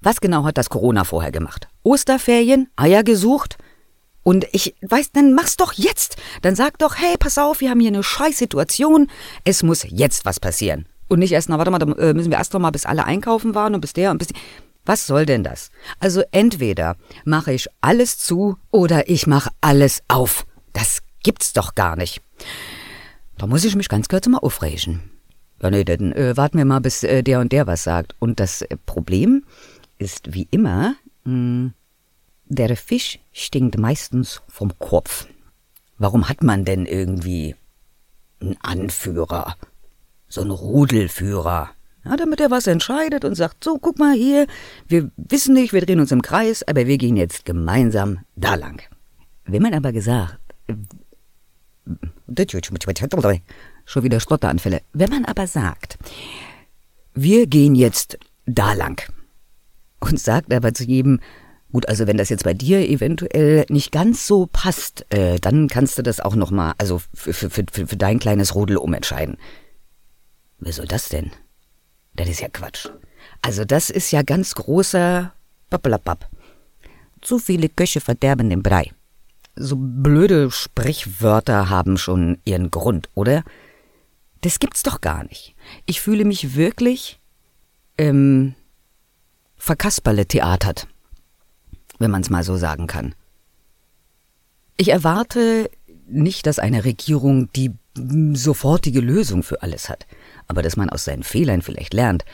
Was 0.00 0.20
genau 0.20 0.44
hat 0.44 0.58
das 0.58 0.68
Corona 0.68 1.04
vorher 1.04 1.32
gemacht? 1.32 1.68
Osterferien, 1.82 2.68
Eier 2.76 3.04
gesucht? 3.04 3.56
Und 4.22 4.46
ich 4.52 4.74
weiß, 4.82 5.12
dann 5.12 5.34
mach's 5.34 5.56
doch 5.56 5.72
jetzt. 5.74 6.16
Dann 6.42 6.56
sag 6.56 6.78
doch, 6.78 6.96
hey, 6.96 7.16
pass 7.18 7.38
auf, 7.38 7.60
wir 7.60 7.70
haben 7.70 7.80
hier 7.80 7.88
eine 7.88 8.02
Scheißsituation. 8.02 9.08
Es 9.44 9.62
muss 9.62 9.86
jetzt 9.88 10.24
was 10.24 10.40
passieren. 10.40 10.86
Und 11.08 11.18
nicht 11.20 11.32
erst, 11.32 11.48
na 11.48 11.58
warte 11.58 11.70
mal, 11.70 11.78
da 11.78 11.92
äh, 11.92 12.14
müssen 12.14 12.30
wir 12.30 12.38
erst 12.38 12.54
noch 12.54 12.60
mal, 12.60 12.70
bis 12.70 12.86
alle 12.86 13.04
einkaufen 13.04 13.54
waren 13.54 13.74
und 13.74 13.80
bis 13.80 13.92
der 13.92 14.10
und 14.10 14.18
bis 14.18 14.28
die. 14.28 14.34
Was 14.84 15.06
soll 15.06 15.26
denn 15.26 15.44
das? 15.44 15.70
Also 15.98 16.22
entweder 16.30 16.96
mache 17.24 17.52
ich 17.52 17.68
alles 17.80 18.18
zu 18.18 18.58
oder 18.70 19.08
ich 19.08 19.26
mache 19.26 19.50
alles 19.60 20.02
auf. 20.08 20.46
Das 20.72 21.02
gibt's 21.22 21.52
doch 21.52 21.74
gar 21.74 21.96
nicht. 21.96 22.20
Da 23.38 23.46
muss 23.46 23.64
ich 23.64 23.76
mich 23.76 23.88
ganz 23.88 24.08
kurz 24.08 24.26
mal 24.28 24.38
aufregen. 24.38 25.10
Ja, 25.62 25.70
nee, 25.70 25.84
dann 25.84 26.12
äh, 26.12 26.36
warten 26.36 26.58
wir 26.58 26.64
mal, 26.64 26.80
bis 26.80 27.02
äh, 27.02 27.22
der 27.22 27.40
und 27.40 27.52
der 27.52 27.66
was 27.66 27.84
sagt. 27.84 28.14
Und 28.18 28.38
das 28.38 28.62
äh, 28.62 28.76
Problem 28.84 29.44
ist 29.98 30.34
wie 30.34 30.46
immer, 30.50 30.96
mh, 31.24 31.32
hm, 31.32 31.74
der 32.46 32.76
Fisch 32.76 33.18
stinkt 33.32 33.78
meistens 33.78 34.42
vom 34.48 34.78
Kopf. 34.78 35.26
Warum 35.96 36.28
hat 36.28 36.42
man 36.42 36.64
denn 36.64 36.84
irgendwie 36.84 37.56
einen 38.40 38.56
Anführer? 38.60 39.56
So 40.28 40.42
einen 40.42 40.50
Rudelführer? 40.50 41.70
Ja, 42.04 42.16
damit 42.16 42.40
er 42.40 42.50
was 42.50 42.66
entscheidet 42.66 43.24
und 43.24 43.34
sagt, 43.34 43.64
so, 43.64 43.78
guck 43.78 43.98
mal 43.98 44.14
hier, 44.14 44.46
wir 44.86 45.10
wissen 45.16 45.54
nicht, 45.54 45.72
wir 45.72 45.80
drehen 45.80 46.00
uns 46.00 46.12
im 46.12 46.22
Kreis, 46.22 46.62
aber 46.66 46.86
wir 46.86 46.98
gehen 46.98 47.16
jetzt 47.16 47.44
gemeinsam 47.44 48.20
da 48.36 48.56
lang. 48.56 48.82
Wenn 49.46 49.62
man 49.62 49.74
aber 49.74 49.92
gesagt, 49.92 50.38
schon 53.86 54.02
wieder 54.02 54.20
Stotteranfälle, 54.20 54.82
wenn 54.92 55.10
man 55.10 55.24
aber 55.24 55.46
sagt, 55.46 55.98
wir 57.14 57.46
gehen 57.46 57.74
jetzt 57.74 58.18
da 58.46 58.72
lang 58.74 59.02
und 60.00 60.18
sagt 60.20 60.52
aber 60.52 60.74
zu 60.74 60.84
jedem, 60.84 61.20
gut, 61.72 61.88
also 61.88 62.06
wenn 62.06 62.16
das 62.16 62.28
jetzt 62.28 62.44
bei 62.44 62.54
dir 62.54 62.88
eventuell 62.88 63.64
nicht 63.68 63.92
ganz 63.92 64.26
so 64.26 64.46
passt, 64.46 65.06
äh, 65.12 65.38
dann 65.38 65.68
kannst 65.68 65.98
du 65.98 66.02
das 66.02 66.20
auch 66.20 66.36
nochmal, 66.36 66.74
also 66.78 67.00
für, 67.14 67.32
für, 67.32 67.50
für, 67.50 67.64
für 67.86 67.96
dein 67.96 68.18
kleines 68.18 68.54
Rudel 68.54 68.76
umentscheiden. 68.76 69.36
Wer 70.58 70.72
soll 70.72 70.86
das 70.86 71.08
denn? 71.08 71.30
Das 72.14 72.28
ist 72.28 72.40
ja 72.40 72.48
Quatsch. 72.48 72.88
Also 73.42 73.64
das 73.64 73.90
ist 73.90 74.10
ja 74.10 74.22
ganz 74.22 74.54
großer 74.54 75.32
Pappelapapp. 75.70 76.28
Zu 77.20 77.38
viele 77.38 77.68
Köche 77.68 78.00
verderben 78.00 78.50
den 78.50 78.62
Brei. 78.62 78.92
So 79.56 79.76
blöde 79.78 80.50
Sprichwörter 80.50 81.68
haben 81.68 81.96
schon 81.96 82.38
ihren 82.44 82.70
Grund, 82.70 83.08
oder? 83.14 83.44
Das 84.40 84.58
gibt's 84.58 84.82
doch 84.82 85.00
gar 85.00 85.24
nicht. 85.24 85.54
Ich 85.86 86.00
fühle 86.00 86.24
mich 86.24 86.54
wirklich 86.54 87.18
ähm, 87.98 88.54
verkasperle 89.56 90.26
theatert, 90.26 90.86
wenn 91.98 92.10
man's 92.10 92.30
mal 92.30 92.44
so 92.44 92.56
sagen 92.56 92.86
kann. 92.86 93.14
Ich 94.76 94.88
erwarte 94.88 95.70
nicht, 96.06 96.46
dass 96.46 96.58
eine 96.58 96.84
Regierung 96.84 97.50
die 97.52 97.72
sofortige 98.34 99.00
Lösung 99.00 99.42
für 99.42 99.62
alles 99.62 99.88
hat 99.88 100.06
aber 100.48 100.62
dass 100.62 100.76
man 100.76 100.90
aus 100.90 101.04
seinen 101.04 101.22
Fehlern 101.22 101.62
vielleicht 101.62 101.94
lernt. 101.94 102.24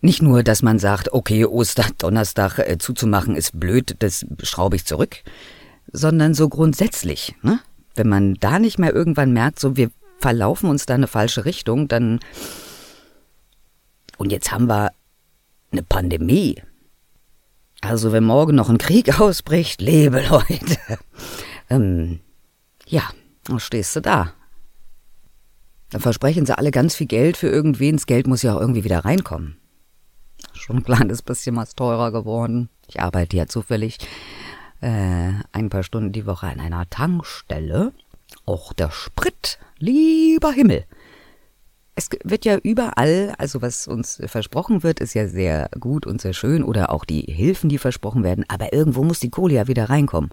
Nicht 0.00 0.22
nur, 0.22 0.42
dass 0.42 0.62
man 0.62 0.78
sagt, 0.78 1.12
okay, 1.12 1.44
Osterdonnerstag 1.46 2.58
äh, 2.58 2.78
zuzumachen 2.78 3.36
ist 3.36 3.58
blöd, 3.58 3.96
das 4.00 4.26
schraube 4.42 4.76
ich 4.76 4.84
zurück, 4.84 5.16
sondern 5.92 6.34
so 6.34 6.48
grundsätzlich, 6.48 7.34
ne? 7.42 7.60
Wenn 7.96 8.08
man 8.08 8.34
da 8.34 8.58
nicht 8.58 8.78
mehr 8.78 8.92
irgendwann 8.92 9.32
merkt, 9.32 9.60
so 9.60 9.76
wir 9.76 9.90
verlaufen 10.18 10.68
uns 10.68 10.84
da 10.84 10.94
eine 10.94 11.06
falsche 11.06 11.44
Richtung, 11.44 11.86
dann 11.86 12.18
und 14.18 14.32
jetzt 14.32 14.52
haben 14.52 14.68
wir 14.68 14.90
eine 15.70 15.82
Pandemie. 15.82 16.60
Also 17.80 18.12
wenn 18.12 18.24
morgen 18.24 18.54
noch 18.56 18.68
ein 18.68 18.78
Krieg 18.78 19.20
ausbricht, 19.20 19.80
lebe 19.80 20.22
Leute. 20.28 20.78
ähm, 21.70 22.20
ja, 22.86 23.02
dann 23.44 23.60
stehst 23.60 23.96
du 23.96 24.00
da 24.00 24.34
dann 25.90 26.00
versprechen 26.00 26.46
sie 26.46 26.56
alle 26.56 26.70
ganz 26.70 26.94
viel 26.94 27.06
Geld 27.06 27.36
für 27.36 27.48
irgendwen. 27.48 27.96
Das 27.96 28.06
Geld 28.06 28.26
muss 28.26 28.42
ja 28.42 28.56
auch 28.56 28.60
irgendwie 28.60 28.84
wieder 28.84 29.04
reinkommen. 29.04 29.56
Schon 30.52 30.78
ein 30.78 30.84
kleines 30.84 31.22
bisschen 31.22 31.56
was 31.56 31.74
teurer 31.74 32.12
geworden. 32.12 32.68
Ich 32.88 33.00
arbeite 33.00 33.36
ja 33.36 33.46
zufällig 33.46 33.98
äh, 34.80 35.32
ein 35.52 35.70
paar 35.70 35.82
Stunden 35.82 36.12
die 36.12 36.26
Woche 36.26 36.46
an 36.46 36.60
einer 36.60 36.88
Tankstelle. 36.90 37.92
Auch 38.46 38.72
der 38.72 38.90
Sprit, 38.90 39.58
lieber 39.78 40.52
Himmel. 40.52 40.84
Es 41.96 42.08
wird 42.24 42.44
ja 42.44 42.56
überall, 42.56 43.34
also 43.38 43.62
was 43.62 43.86
uns 43.86 44.20
versprochen 44.26 44.82
wird, 44.82 44.98
ist 44.98 45.14
ja 45.14 45.28
sehr 45.28 45.70
gut 45.78 46.06
und 46.06 46.20
sehr 46.20 46.32
schön 46.32 46.64
oder 46.64 46.90
auch 46.90 47.04
die 47.04 47.20
Hilfen, 47.20 47.68
die 47.68 47.78
versprochen 47.78 48.24
werden, 48.24 48.44
aber 48.48 48.72
irgendwo 48.72 49.04
muss 49.04 49.20
die 49.20 49.30
Kohle 49.30 49.54
ja 49.54 49.68
wieder 49.68 49.88
reinkommen. 49.88 50.30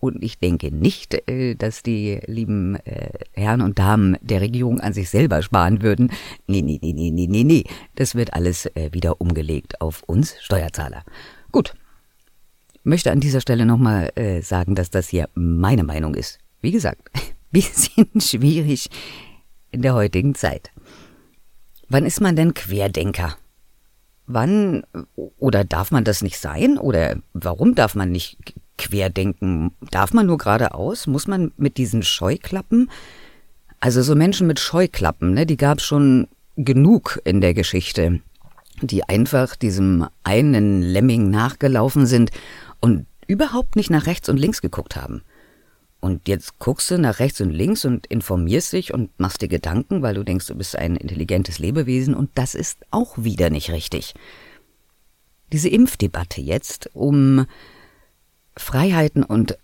Und 0.00 0.22
ich 0.22 0.38
denke 0.38 0.70
nicht, 0.70 1.14
äh, 1.28 1.56
dass 1.56 1.82
die 1.82 2.20
lieben 2.26 2.76
äh, 2.76 3.10
Herren 3.32 3.60
und 3.60 3.78
Damen 3.78 4.16
der 4.20 4.40
Regierung 4.40 4.80
an 4.80 4.92
sich 4.92 5.10
selber 5.10 5.42
sparen 5.42 5.82
würden. 5.82 6.12
Nee, 6.46 6.62
nee, 6.62 6.78
nee, 6.80 6.92
nee, 6.92 7.10
nee, 7.10 7.26
nee, 7.26 7.44
nee. 7.44 7.64
Das 7.96 8.14
wird 8.14 8.32
alles 8.32 8.66
äh, 8.66 8.90
wieder 8.92 9.20
umgelegt 9.20 9.80
auf 9.80 10.02
uns 10.04 10.36
Steuerzahler. 10.40 11.04
Gut. 11.50 11.74
Möchte 12.84 13.10
an 13.10 13.20
dieser 13.20 13.40
Stelle 13.40 13.66
nochmal 13.66 14.12
sagen, 14.40 14.74
dass 14.74 14.88
das 14.88 15.08
hier 15.08 15.28
meine 15.34 15.84
Meinung 15.84 16.14
ist. 16.14 16.38
Wie 16.62 16.70
gesagt, 16.70 17.10
bisschen 17.50 18.08
schwierig 18.18 18.88
in 19.72 19.82
der 19.82 19.92
heutigen 19.94 20.34
Zeit. 20.34 20.70
Wann 21.88 22.06
ist 22.06 22.20
man 22.20 22.36
denn 22.36 22.54
Querdenker? 22.54 23.36
Wann 24.26 24.84
oder 25.38 25.64
darf 25.64 25.90
man 25.90 26.04
das 26.04 26.22
nicht 26.22 26.38
sein? 26.38 26.78
Oder 26.78 27.16
warum 27.34 27.74
darf 27.74 27.94
man 27.94 28.10
nicht 28.10 28.54
querdenken? 28.78 29.72
Darf 29.90 30.12
man 30.14 30.26
nur 30.26 30.38
geradeaus? 30.38 31.06
Muss 31.06 31.26
man 31.26 31.52
mit 31.56 31.76
diesen 31.76 32.02
Scheuklappen? 32.02 32.90
Also 33.80 34.02
so 34.02 34.14
Menschen 34.14 34.46
mit 34.46 34.58
Scheuklappen, 34.58 35.34
ne, 35.34 35.46
die 35.46 35.56
gab 35.56 35.78
es 35.78 35.84
schon 35.84 36.26
genug 36.56 37.20
in 37.24 37.40
der 37.40 37.54
Geschichte, 37.54 38.20
die 38.82 39.04
einfach 39.04 39.54
diesem 39.54 40.06
einen 40.24 40.82
Lemming 40.82 41.30
nachgelaufen 41.30 42.06
sind 42.06 42.30
und 42.80 43.06
überhaupt 43.26 43.76
nicht 43.76 43.90
nach 43.90 44.06
rechts 44.06 44.28
und 44.28 44.38
links 44.38 44.62
geguckt 44.62 44.96
haben. 44.96 45.22
Und 46.00 46.28
jetzt 46.28 46.58
guckst 46.58 46.90
du 46.90 46.98
nach 46.98 47.18
rechts 47.18 47.40
und 47.40 47.50
links 47.50 47.84
und 47.84 48.06
informierst 48.06 48.72
dich 48.72 48.94
und 48.94 49.10
machst 49.18 49.42
dir 49.42 49.48
Gedanken, 49.48 50.02
weil 50.02 50.14
du 50.14 50.24
denkst, 50.24 50.46
du 50.46 50.54
bist 50.54 50.76
ein 50.76 50.96
intelligentes 50.96 51.58
Lebewesen 51.58 52.14
und 52.14 52.30
das 52.34 52.54
ist 52.54 52.78
auch 52.90 53.18
wieder 53.18 53.50
nicht 53.50 53.70
richtig. 53.70 54.14
Diese 55.52 55.68
Impfdebatte 55.68 56.40
jetzt 56.40 56.90
um 56.94 57.46
Freiheiten 58.58 59.22
und 59.22 59.56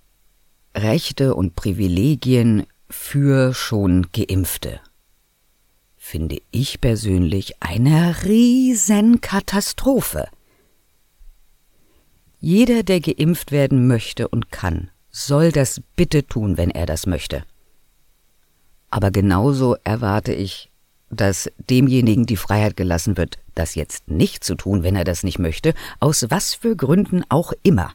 Rechte 0.74 1.34
und 1.34 1.54
Privilegien 1.54 2.64
für 2.88 3.52
schon 3.52 4.06
Geimpfte 4.12 4.80
finde 6.04 6.36
ich 6.50 6.82
persönlich 6.82 7.54
eine 7.60 8.14
Riesenkatastrophe. 8.24 10.28
Jeder, 12.40 12.82
der 12.82 13.00
geimpft 13.00 13.52
werden 13.52 13.86
möchte 13.86 14.28
und 14.28 14.52
kann, 14.52 14.90
soll 15.10 15.50
das 15.50 15.80
bitte 15.96 16.26
tun, 16.26 16.58
wenn 16.58 16.70
er 16.70 16.84
das 16.84 17.06
möchte. 17.06 17.44
Aber 18.90 19.10
genauso 19.10 19.78
erwarte 19.82 20.34
ich, 20.34 20.70
dass 21.08 21.50
demjenigen 21.70 22.26
die 22.26 22.36
Freiheit 22.36 22.76
gelassen 22.76 23.16
wird, 23.16 23.38
das 23.54 23.74
jetzt 23.74 24.06
nicht 24.06 24.44
zu 24.44 24.56
tun, 24.56 24.82
wenn 24.82 24.96
er 24.96 25.04
das 25.04 25.22
nicht 25.22 25.38
möchte, 25.38 25.72
aus 26.00 26.26
was 26.28 26.52
für 26.52 26.76
Gründen 26.76 27.24
auch 27.30 27.54
immer. 27.62 27.94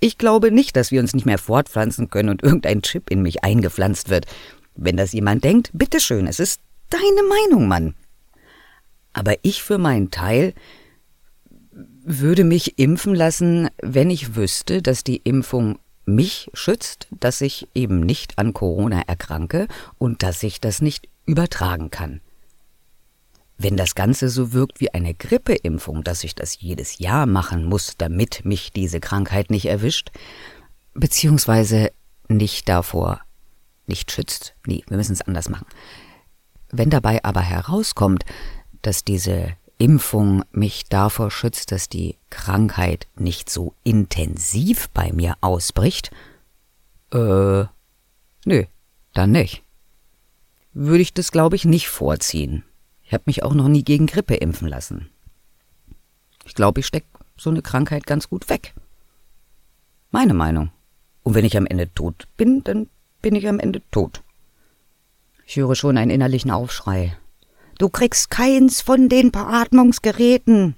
Ich 0.00 0.18
glaube 0.18 0.50
nicht, 0.50 0.76
dass 0.76 0.90
wir 0.90 1.00
uns 1.00 1.14
nicht 1.14 1.26
mehr 1.26 1.38
fortpflanzen 1.38 2.10
können 2.10 2.28
und 2.28 2.42
irgendein 2.42 2.82
Chip 2.82 3.10
in 3.10 3.22
mich 3.22 3.44
eingepflanzt 3.44 4.10
wird. 4.10 4.26
Wenn 4.74 4.96
das 4.96 5.12
jemand 5.12 5.42
denkt, 5.44 5.70
bitteschön, 5.72 6.26
es 6.26 6.38
ist 6.38 6.60
deine 6.90 7.28
Meinung, 7.28 7.68
Mann. 7.68 7.94
Aber 9.12 9.34
ich 9.42 9.62
für 9.62 9.78
meinen 9.78 10.10
Teil 10.10 10.54
würde 12.04 12.44
mich 12.44 12.78
impfen 12.78 13.14
lassen, 13.14 13.68
wenn 13.82 14.10
ich 14.10 14.36
wüsste, 14.36 14.82
dass 14.82 15.04
die 15.04 15.18
Impfung 15.18 15.78
mich 16.06 16.50
schützt, 16.54 17.08
dass 17.10 17.40
ich 17.40 17.68
eben 17.74 18.00
nicht 18.00 18.38
an 18.38 18.54
Corona 18.54 19.02
erkranke 19.06 19.68
und 19.98 20.22
dass 20.22 20.42
ich 20.42 20.60
das 20.60 20.80
nicht 20.80 21.08
übertragen 21.26 21.90
kann. 21.90 22.20
Wenn 23.58 23.76
das 23.76 23.94
Ganze 23.94 24.28
so 24.28 24.52
wirkt 24.52 24.80
wie 24.80 24.94
eine 24.94 25.14
Grippeimpfung, 25.14 26.04
dass 26.04 26.22
ich 26.22 26.34
das 26.34 26.60
jedes 26.60 26.98
Jahr 26.98 27.26
machen 27.26 27.64
muss, 27.64 27.94
damit 27.98 28.44
mich 28.44 28.72
diese 28.72 29.00
Krankheit 29.00 29.50
nicht 29.50 29.66
erwischt, 29.66 30.12
beziehungsweise 30.94 31.90
nicht 32.28 32.68
davor 32.68 33.20
nicht 33.88 34.12
schützt. 34.12 34.54
Nee, 34.66 34.84
wir 34.86 34.96
müssen 34.96 35.12
es 35.12 35.22
anders 35.22 35.48
machen. 35.48 35.66
Wenn 36.70 36.90
dabei 36.90 37.24
aber 37.24 37.40
herauskommt, 37.40 38.24
dass 38.82 39.02
diese 39.02 39.56
Impfung 39.78 40.44
mich 40.52 40.84
davor 40.84 41.30
schützt, 41.30 41.72
dass 41.72 41.88
die 41.88 42.16
Krankheit 42.30 43.06
nicht 43.16 43.48
so 43.48 43.74
intensiv 43.84 44.90
bei 44.90 45.12
mir 45.12 45.36
ausbricht, 45.40 46.10
äh, 47.12 47.64
nö, 48.44 48.64
dann 49.14 49.30
nicht. 49.32 49.62
würde 50.74 51.02
ich 51.02 51.14
das, 51.14 51.32
glaube 51.32 51.56
ich, 51.56 51.64
nicht 51.64 51.88
vorziehen. 51.88 52.64
Ich 53.08 53.14
habe 53.14 53.24
mich 53.24 53.42
auch 53.42 53.54
noch 53.54 53.68
nie 53.68 53.84
gegen 53.84 54.06
Grippe 54.06 54.34
impfen 54.34 54.68
lassen. 54.68 55.08
Ich 56.44 56.54
glaube, 56.54 56.80
ich 56.80 56.86
stecke 56.86 57.06
so 57.38 57.48
eine 57.48 57.62
Krankheit 57.62 58.06
ganz 58.06 58.28
gut 58.28 58.50
weg. 58.50 58.74
Meine 60.10 60.34
Meinung. 60.34 60.72
Und 61.22 61.32
wenn 61.32 61.46
ich 61.46 61.56
am 61.56 61.64
Ende 61.64 61.90
tot 61.94 62.28
bin, 62.36 62.62
dann 62.64 62.90
bin 63.22 63.34
ich 63.34 63.48
am 63.48 63.60
Ende 63.60 63.80
tot. 63.90 64.22
Ich 65.46 65.56
höre 65.56 65.74
schon 65.74 65.96
einen 65.96 66.10
innerlichen 66.10 66.50
Aufschrei. 66.50 67.16
Du 67.78 67.88
kriegst 67.88 68.28
keins 68.28 68.82
von 68.82 69.08
den 69.08 69.30
Beatmungsgeräten. 69.32 70.76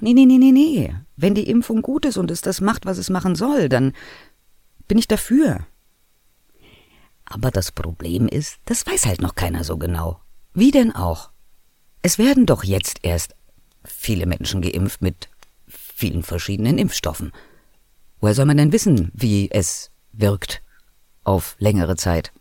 Nee, 0.00 0.14
nee, 0.14 0.26
nee, 0.26 0.38
nee, 0.38 0.50
nee. 0.50 0.92
Wenn 1.14 1.36
die 1.36 1.48
Impfung 1.48 1.80
gut 1.80 2.06
ist 2.06 2.16
und 2.16 2.32
es 2.32 2.40
das 2.40 2.60
macht, 2.60 2.86
was 2.86 2.98
es 2.98 3.08
machen 3.08 3.36
soll, 3.36 3.68
dann 3.68 3.92
bin 4.88 4.98
ich 4.98 5.06
dafür. 5.06 5.64
Aber 7.24 7.52
das 7.52 7.70
Problem 7.70 8.26
ist, 8.26 8.58
das 8.64 8.84
weiß 8.84 9.06
halt 9.06 9.22
noch 9.22 9.36
keiner 9.36 9.62
so 9.62 9.76
genau. 9.76 10.20
Wie 10.54 10.72
denn 10.72 10.92
auch? 10.92 11.31
Es 12.02 12.18
werden 12.18 12.46
doch 12.46 12.64
jetzt 12.64 12.98
erst 13.02 13.36
viele 13.84 14.26
Menschen 14.26 14.60
geimpft 14.60 15.02
mit 15.02 15.28
vielen 15.68 16.24
verschiedenen 16.24 16.76
Impfstoffen. 16.76 17.32
Woher 18.20 18.34
soll 18.34 18.44
man 18.46 18.56
denn 18.56 18.72
wissen, 18.72 19.12
wie 19.14 19.50
es 19.52 19.92
wirkt 20.12 20.62
auf 21.22 21.54
längere 21.58 21.94
Zeit? 21.94 22.32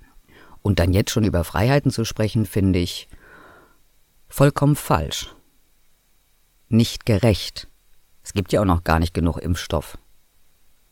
Und 0.64 0.80
dann 0.80 0.94
jetzt 0.94 1.12
schon 1.12 1.24
über 1.24 1.44
Freiheiten 1.44 1.92
zu 1.92 2.06
sprechen, 2.06 2.48
finde 2.48 2.80
ich 2.80 3.08
vollkommen 4.28 4.76
falsch. 4.76 5.36
Nicht 6.68 7.06
gerecht. 7.06 7.68
Es 8.24 8.34
gibt 8.34 8.54
ja 8.54 8.62
auch 8.62 8.66
noch 8.66 8.84
gar 8.84 9.00
nicht 9.00 9.14
genug 9.14 9.38
Impfstoff. 9.38 9.98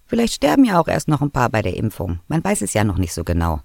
Vielleicht 0.05 0.35
sterben 0.35 0.65
ja 0.65 0.79
auch 0.79 0.87
erst 0.87 1.07
noch 1.07 1.21
ein 1.21 1.31
paar 1.31 1.49
bei 1.49 1.61
der 1.61 1.75
Impfung. 1.75 2.19
Man 2.27 2.43
weiß 2.43 2.61
es 2.61 2.73
ja 2.73 2.83
noch 2.83 2.97
nicht 2.97 3.13
so 3.13 3.23
genau. 3.23 3.61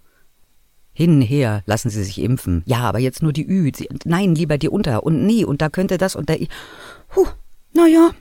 Hin, 0.95 1.21
her, 1.21 1.63
lassen 1.67 1.91
Sie 1.91 2.05
sich 2.05 2.21
impfen. 2.21 2.63
Ja, 2.67 2.79
aber 2.79 3.01
jetzt 3.01 3.23
nur 3.23 3.33
die 3.33 3.47
Ü. 3.47 3.71
Nein, 4.05 4.35
lieber 4.35 4.59
die 4.59 4.69
Unter. 4.69 5.03
Und 5.03 5.27
nie. 5.27 5.45
Und 5.45 5.61
da 5.61 5.69
könnte 5.69 5.99
das 5.99 6.15
und 6.15 6.31
da. 6.31 6.37
Puh, 7.09 7.27
naja. 7.73 8.13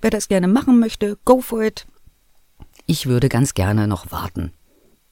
Wer 0.00 0.10
das 0.10 0.28
gerne 0.28 0.46
machen 0.46 0.78
möchte, 0.78 1.18
go 1.24 1.40
for 1.40 1.62
it. 1.62 1.86
Ich 2.86 3.06
würde 3.06 3.28
ganz 3.28 3.54
gerne 3.54 3.88
noch 3.88 4.12
warten. 4.12 4.52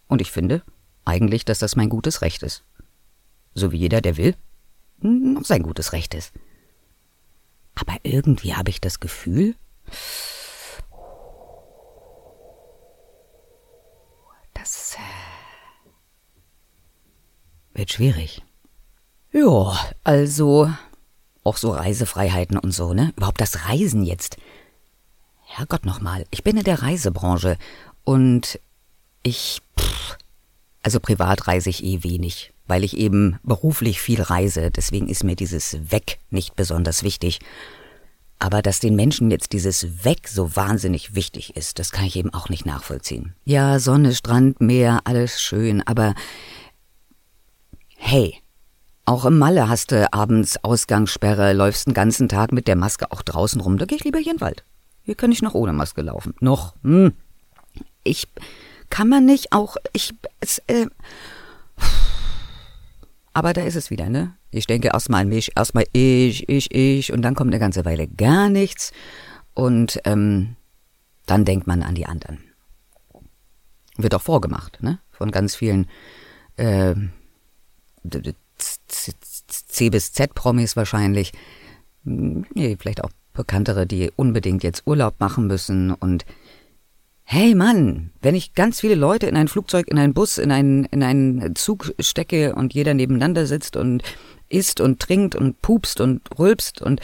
Und 0.07 0.21
ich 0.21 0.31
finde 0.31 0.63
eigentlich, 1.05 1.45
dass 1.45 1.59
das 1.59 1.75
mein 1.75 1.89
gutes 1.89 2.23
Recht 2.23 2.43
ist. 2.45 2.63
So 3.55 3.73
wie 3.73 3.79
jeder, 3.79 4.01
der 4.01 4.17
will, 4.17 4.37
noch 5.01 5.45
sein 5.45 5.63
gutes 5.63 5.93
Recht 5.93 6.15
ist. 6.15 6.33
Aber 7.75 7.97
irgendwie 8.05 8.55
habe 8.55 8.71
ich 8.71 8.81
das 8.81 9.01
Gefühl, 9.01 9.55
das 14.55 14.95
äh, 14.95 15.36
wird 17.87 17.93
schwierig. 17.93 18.43
Ja, 19.33 19.79
also 20.03 20.71
auch 21.45 21.57
so 21.57 21.71
Reisefreiheiten 21.71 22.59
und 22.59 22.73
so, 22.73 22.93
ne? 22.93 23.13
Überhaupt 23.17 23.41
das 23.41 23.69
Reisen 23.69 24.03
jetzt. 24.03 24.37
Herrgott 25.45 25.87
nochmal, 25.87 26.25
ich 26.31 26.43
bin 26.43 26.57
in 26.57 26.65
der 26.65 26.83
Reisebranche 26.83 27.57
und 28.03 28.59
ich, 29.23 29.63
pff, 29.79 30.17
also 30.83 30.99
privat 30.99 31.47
reise 31.47 31.71
ich 31.71 31.85
eh 31.85 32.03
wenig 32.03 32.53
weil 32.69 32.83
ich 32.83 32.97
eben 32.97 33.39
beruflich 33.45 34.01
viel 34.01 34.21
reise, 34.21 34.73
deswegen 34.73 35.09
ist 35.09 35.23
mir 35.23 35.37
dieses 35.37 35.93
Weg 35.93 36.19
nicht 36.31 36.57
besonders 36.57 37.05
wichtig. 37.05 37.39
Aber 38.41 38.61
dass 38.61 38.81
den 38.81 38.97
Menschen 38.97 39.31
jetzt 39.31 39.53
dieses 39.53 40.05
Weg 40.05 40.27
so 40.27 40.57
wahnsinnig 40.57 41.15
wichtig 41.15 41.55
ist, 41.57 41.79
das 41.79 41.93
kann 41.93 42.07
ich 42.07 42.17
eben 42.17 42.35
auch 42.35 42.49
nicht 42.49 42.67
nachvollziehen. 42.67 43.37
Ja, 43.45 43.79
Sonne, 43.79 44.17
Strand, 44.17 44.61
Meer, 44.61 44.99
alles 45.05 45.41
schön, 45.41 45.81
aber 45.87 46.17
hey, 48.07 48.41
auch 49.05 49.25
im 49.25 49.37
Malle 49.37 49.69
hast 49.69 49.91
du 49.91 50.13
abends 50.13 50.63
Ausgangssperre, 50.63 51.53
läufst 51.53 51.89
den 51.89 51.95
ganzen 51.95 52.29
Tag 52.29 52.53
mit 52.53 52.69
der 52.69 52.77
Maske 52.77 53.11
auch 53.11 53.23
draußen 53.23 53.61
rum, 53.61 53.79
da 53.79 53.85
geh 53.85 53.97
ich 53.97 54.05
lieber 54.05 54.21
hier 54.21 54.33
in 54.33 54.39
den 54.39 54.43
Wald. 54.43 54.65
Hier 55.03 55.17
kann 55.17 55.33
ich 55.33 55.43
noch 55.43 55.55
ohne 55.55 55.73
Maske 55.73 56.03
laufen. 56.03 56.35
Noch. 56.41 56.75
Hm. 56.83 57.15
Ich 58.05 58.29
kann 58.91 59.09
man 59.09 59.25
nicht 59.25 59.53
auch, 59.53 59.77
ich, 59.93 60.15
es, 60.41 60.59
äh, 60.69 60.87
aber 63.33 63.53
da 63.53 63.63
ist 63.63 63.75
es 63.75 63.91
wieder, 63.91 64.09
ne? 64.09 64.35
Ich 64.51 64.67
denke 64.67 64.89
erstmal 64.89 65.23
an 65.23 65.29
mich, 65.29 65.57
erstmal 65.57 65.85
ich, 65.93 66.49
ich, 66.49 66.73
ich, 66.73 67.13
und 67.13 67.23
dann 67.23 67.35
kommt 67.35 67.53
eine 67.53 67.59
ganze 67.59 67.85
Weile 67.85 68.07
gar 68.07 68.49
nichts. 68.49 68.93
Und 69.53 70.01
ähm, 70.05 70.55
dann 71.27 71.45
denkt 71.45 71.67
man 71.67 71.83
an 71.83 71.97
die 71.97 72.07
anderen. 72.07 72.39
Wird 73.97 74.15
auch 74.15 74.23
vorgemacht, 74.23 74.83
ne? 74.83 75.01
Von 75.11 75.33
ganz 75.33 75.57
vielen 75.57 75.89
äh, 76.57 76.95
C 78.59 79.91
bis 79.91 80.13
Z-Promis 80.13 80.77
wahrscheinlich. 80.77 81.33
Nee, 82.05 82.77
vielleicht 82.79 83.03
auch 83.03 83.11
bekanntere, 83.33 83.87
die 83.87 84.11
unbedingt 84.17 84.63
jetzt 84.63 84.83
Urlaub 84.87 85.15
machen 85.19 85.47
müssen 85.47 85.93
und 85.93 86.25
Hey 87.29 87.57
Mann, 87.57 88.13
wenn 88.23 88.37
ich 88.37 88.55
ganz 88.55 88.81
viele 88.81 88.95
Leute 88.95 89.27
in 89.27 89.37
ein 89.37 89.49
Flugzeug, 89.49 89.89
in 89.89 89.99
einen 89.99 90.15
Bus, 90.15 90.39
in 90.39 90.53
einen, 90.53 90.85
in 90.85 91.03
einen 91.03 91.57
Zug 91.57 91.93
stecke 91.99 92.55
und 92.55 92.73
jeder 92.73 92.95
nebeneinander 92.95 93.47
sitzt 93.47 93.77
und 93.77 94.05
isst 94.49 94.81
und 94.81 95.01
trinkt 95.01 95.35
und 95.35 95.61
pupst 95.61 96.01
und 96.01 96.23
rülpst 96.39 96.81
und 96.83 97.01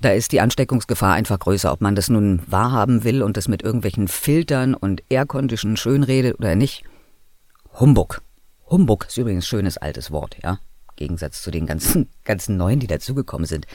da 0.00 0.12
ist 0.12 0.32
die 0.32 0.40
Ansteckungsgefahr 0.40 1.12
einfach 1.12 1.38
größer, 1.38 1.70
ob 1.72 1.82
man 1.82 1.94
das 1.94 2.08
nun 2.08 2.40
wahrhaben 2.46 3.04
will 3.04 3.22
und 3.22 3.36
das 3.36 3.48
mit 3.48 3.62
irgendwelchen 3.62 4.08
Filtern 4.08 4.74
und 4.74 5.02
Aircondition 5.10 5.76
schönredet 5.76 6.38
oder 6.38 6.56
nicht. 6.56 6.82
Humbug. 7.78 8.22
Humbug 8.72 9.06
ist 9.06 9.18
übrigens 9.18 9.44
ein 9.44 9.48
schönes 9.48 9.76
altes 9.76 10.10
Wort, 10.10 10.38
ja. 10.42 10.58
Gegensatz 10.96 11.42
zu 11.42 11.50
den 11.50 11.66
ganzen, 11.66 12.08
ganzen 12.24 12.56
neuen, 12.56 12.80
die 12.80 12.86
dazugekommen 12.86 13.46
sind. 13.46 13.66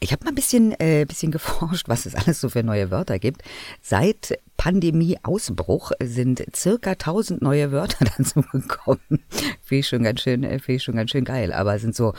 Ich 0.00 0.12
habe 0.12 0.24
mal 0.24 0.30
ein 0.30 0.34
bisschen, 0.34 0.72
äh, 0.80 1.04
bisschen 1.06 1.30
geforscht, 1.30 1.88
was 1.88 2.04
es 2.04 2.16
alles 2.16 2.40
so 2.40 2.48
für 2.48 2.64
neue 2.64 2.90
Wörter 2.90 3.18
gibt. 3.20 3.42
Seit 3.80 4.38
Pandemie-Ausbruch 4.56 5.92
sind 6.02 6.44
circa 6.54 6.90
1000 6.90 7.42
neue 7.42 7.70
Wörter 7.70 8.04
dazugekommen. 8.18 9.22
Finde 9.62 9.80
ich 9.80 9.88
schon 9.88 10.02
ganz 10.02 10.20
schön, 10.20 10.42
äh, 10.42 10.58
finde 10.58 10.76
ich 10.76 10.82
schon 10.82 10.96
ganz 10.96 11.10
schön 11.10 11.24
geil. 11.24 11.52
Aber 11.52 11.76
es 11.76 11.82
sind 11.82 11.94
so 11.94 12.14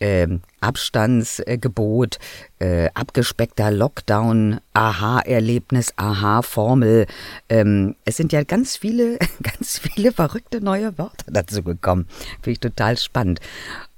ähm, 0.00 0.40
Abstandsgebot, 0.60 2.18
äh, 2.58 2.88
abgespeckter 2.94 3.70
Lockdown, 3.70 4.60
Aha-Erlebnis, 4.72 5.92
Aha-Formel. 5.96 7.06
Ähm, 7.48 7.96
es 8.04 8.16
sind 8.16 8.32
ja 8.32 8.44
ganz 8.44 8.76
viele, 8.76 9.18
ganz 9.42 9.78
viele 9.78 10.12
verrückte 10.12 10.60
neue 10.60 10.96
Wörter 10.98 11.30
dazu 11.30 11.62
gekommen. 11.62 12.06
Finde 12.42 12.50
ich 12.50 12.60
total 12.60 12.96
spannend. 12.96 13.40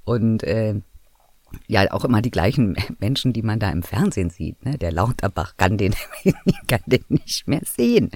Und 0.03 0.43
äh, 0.43 0.75
ja, 1.67 1.91
auch 1.91 2.05
immer 2.05 2.21
die 2.21 2.31
gleichen 2.31 2.75
Menschen, 2.99 3.33
die 3.33 3.41
man 3.41 3.59
da 3.59 3.69
im 3.69 3.83
Fernsehen 3.83 4.29
sieht. 4.29 4.63
Ne? 4.65 4.77
Der 4.77 4.91
Lauterbach 4.91 5.55
kann 5.57 5.77
den, 5.77 5.95
kann 6.67 6.81
den 6.85 7.03
nicht 7.09 7.47
mehr 7.47 7.61
sehen. 7.65 8.11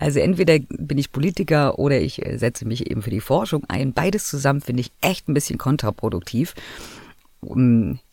Also 0.00 0.18
entweder 0.18 0.58
bin 0.58 0.98
ich 0.98 1.12
Politiker 1.12 1.78
oder 1.78 2.00
ich 2.00 2.24
äh, 2.24 2.38
setze 2.38 2.66
mich 2.66 2.90
eben 2.90 3.02
für 3.02 3.10
die 3.10 3.20
Forschung 3.20 3.64
ein. 3.68 3.92
Beides 3.92 4.28
zusammen 4.28 4.62
finde 4.62 4.80
ich 4.80 4.92
echt 5.02 5.28
ein 5.28 5.34
bisschen 5.34 5.58
kontraproduktiv. 5.58 6.54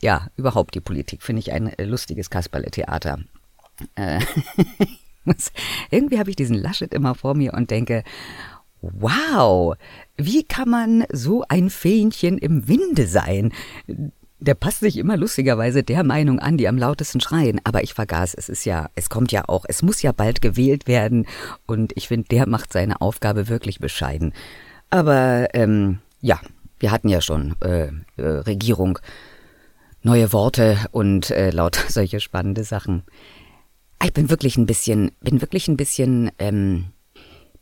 Ja, 0.02 0.28
überhaupt 0.36 0.76
die 0.76 0.82
Politik 0.82 1.24
finde 1.24 1.40
ich 1.40 1.54
ein 1.54 1.68
äh, 1.68 1.86
lustiges 1.86 2.30
Kasperle-Theater. 2.30 3.20
Äh, 3.96 4.20
irgendwie 5.92 6.20
habe 6.20 6.30
ich 6.30 6.36
diesen 6.36 6.58
Laschet 6.58 6.94
immer 6.94 7.16
vor 7.16 7.36
mir 7.36 7.54
und 7.54 7.72
denke, 7.72 8.04
wow, 8.82 9.76
wie 10.18 10.44
kann 10.44 10.70
man 10.70 11.06
so 11.12 11.44
ein 11.48 11.70
Fähnchen 11.70 12.38
im 12.38 12.68
Winde 12.68 13.08
sein? 13.08 13.54
Der 14.40 14.54
passt 14.54 14.82
sich 14.82 14.98
immer 14.98 15.18
lustigerweise 15.18 15.84
der 15.84 16.04
Meinung 16.04 16.40
an, 16.40 16.58
die 16.58 16.68
am 16.68 16.78
lautesten 16.78 17.20
schreien. 17.20 17.60
Aber 17.64 17.84
ich 17.84 17.94
vergaß, 17.94 18.36
es 18.36 18.50
ist 18.50 18.66
ja, 18.66 18.90
es 18.96 19.10
kommt 19.10 19.32
ja 19.32 19.44
auch, 19.48 19.66
es 19.68 19.82
muss 19.82 20.02
ja 20.02 20.12
bald 20.12 20.42
gewählt 20.42 20.88
werden. 20.88 21.26
Und 21.66 21.94
ich 21.96 22.08
finde, 22.08 22.28
der 22.30 22.48
macht 22.48 22.72
seine 22.72 23.02
Aufgabe 23.02 23.48
wirklich 23.48 23.80
bescheiden. 23.80 24.34
Aber 24.90 25.48
ähm, 25.54 26.00
ja, 26.22 26.40
wir 26.80 26.92
hatten 26.92 27.10
ja 27.10 27.22
schon 27.22 27.56
äh, 27.62 27.88
äh, 28.18 28.28
Regierung, 28.28 29.00
neue 30.04 30.32
Worte 30.34 30.78
und 30.92 31.32
äh, 31.32 31.50
lauter 31.50 31.82
solche 31.90 32.20
spannende 32.20 32.64
Sachen. 32.64 33.04
Ich 34.04 34.14
bin 34.14 34.30
wirklich 34.30 34.58
ein 34.58 34.68
bisschen, 34.68 35.12
bin 35.22 35.42
wirklich 35.42 35.68
ein 35.68 35.78
bisschen, 35.78 36.32
ähm, 36.38 36.86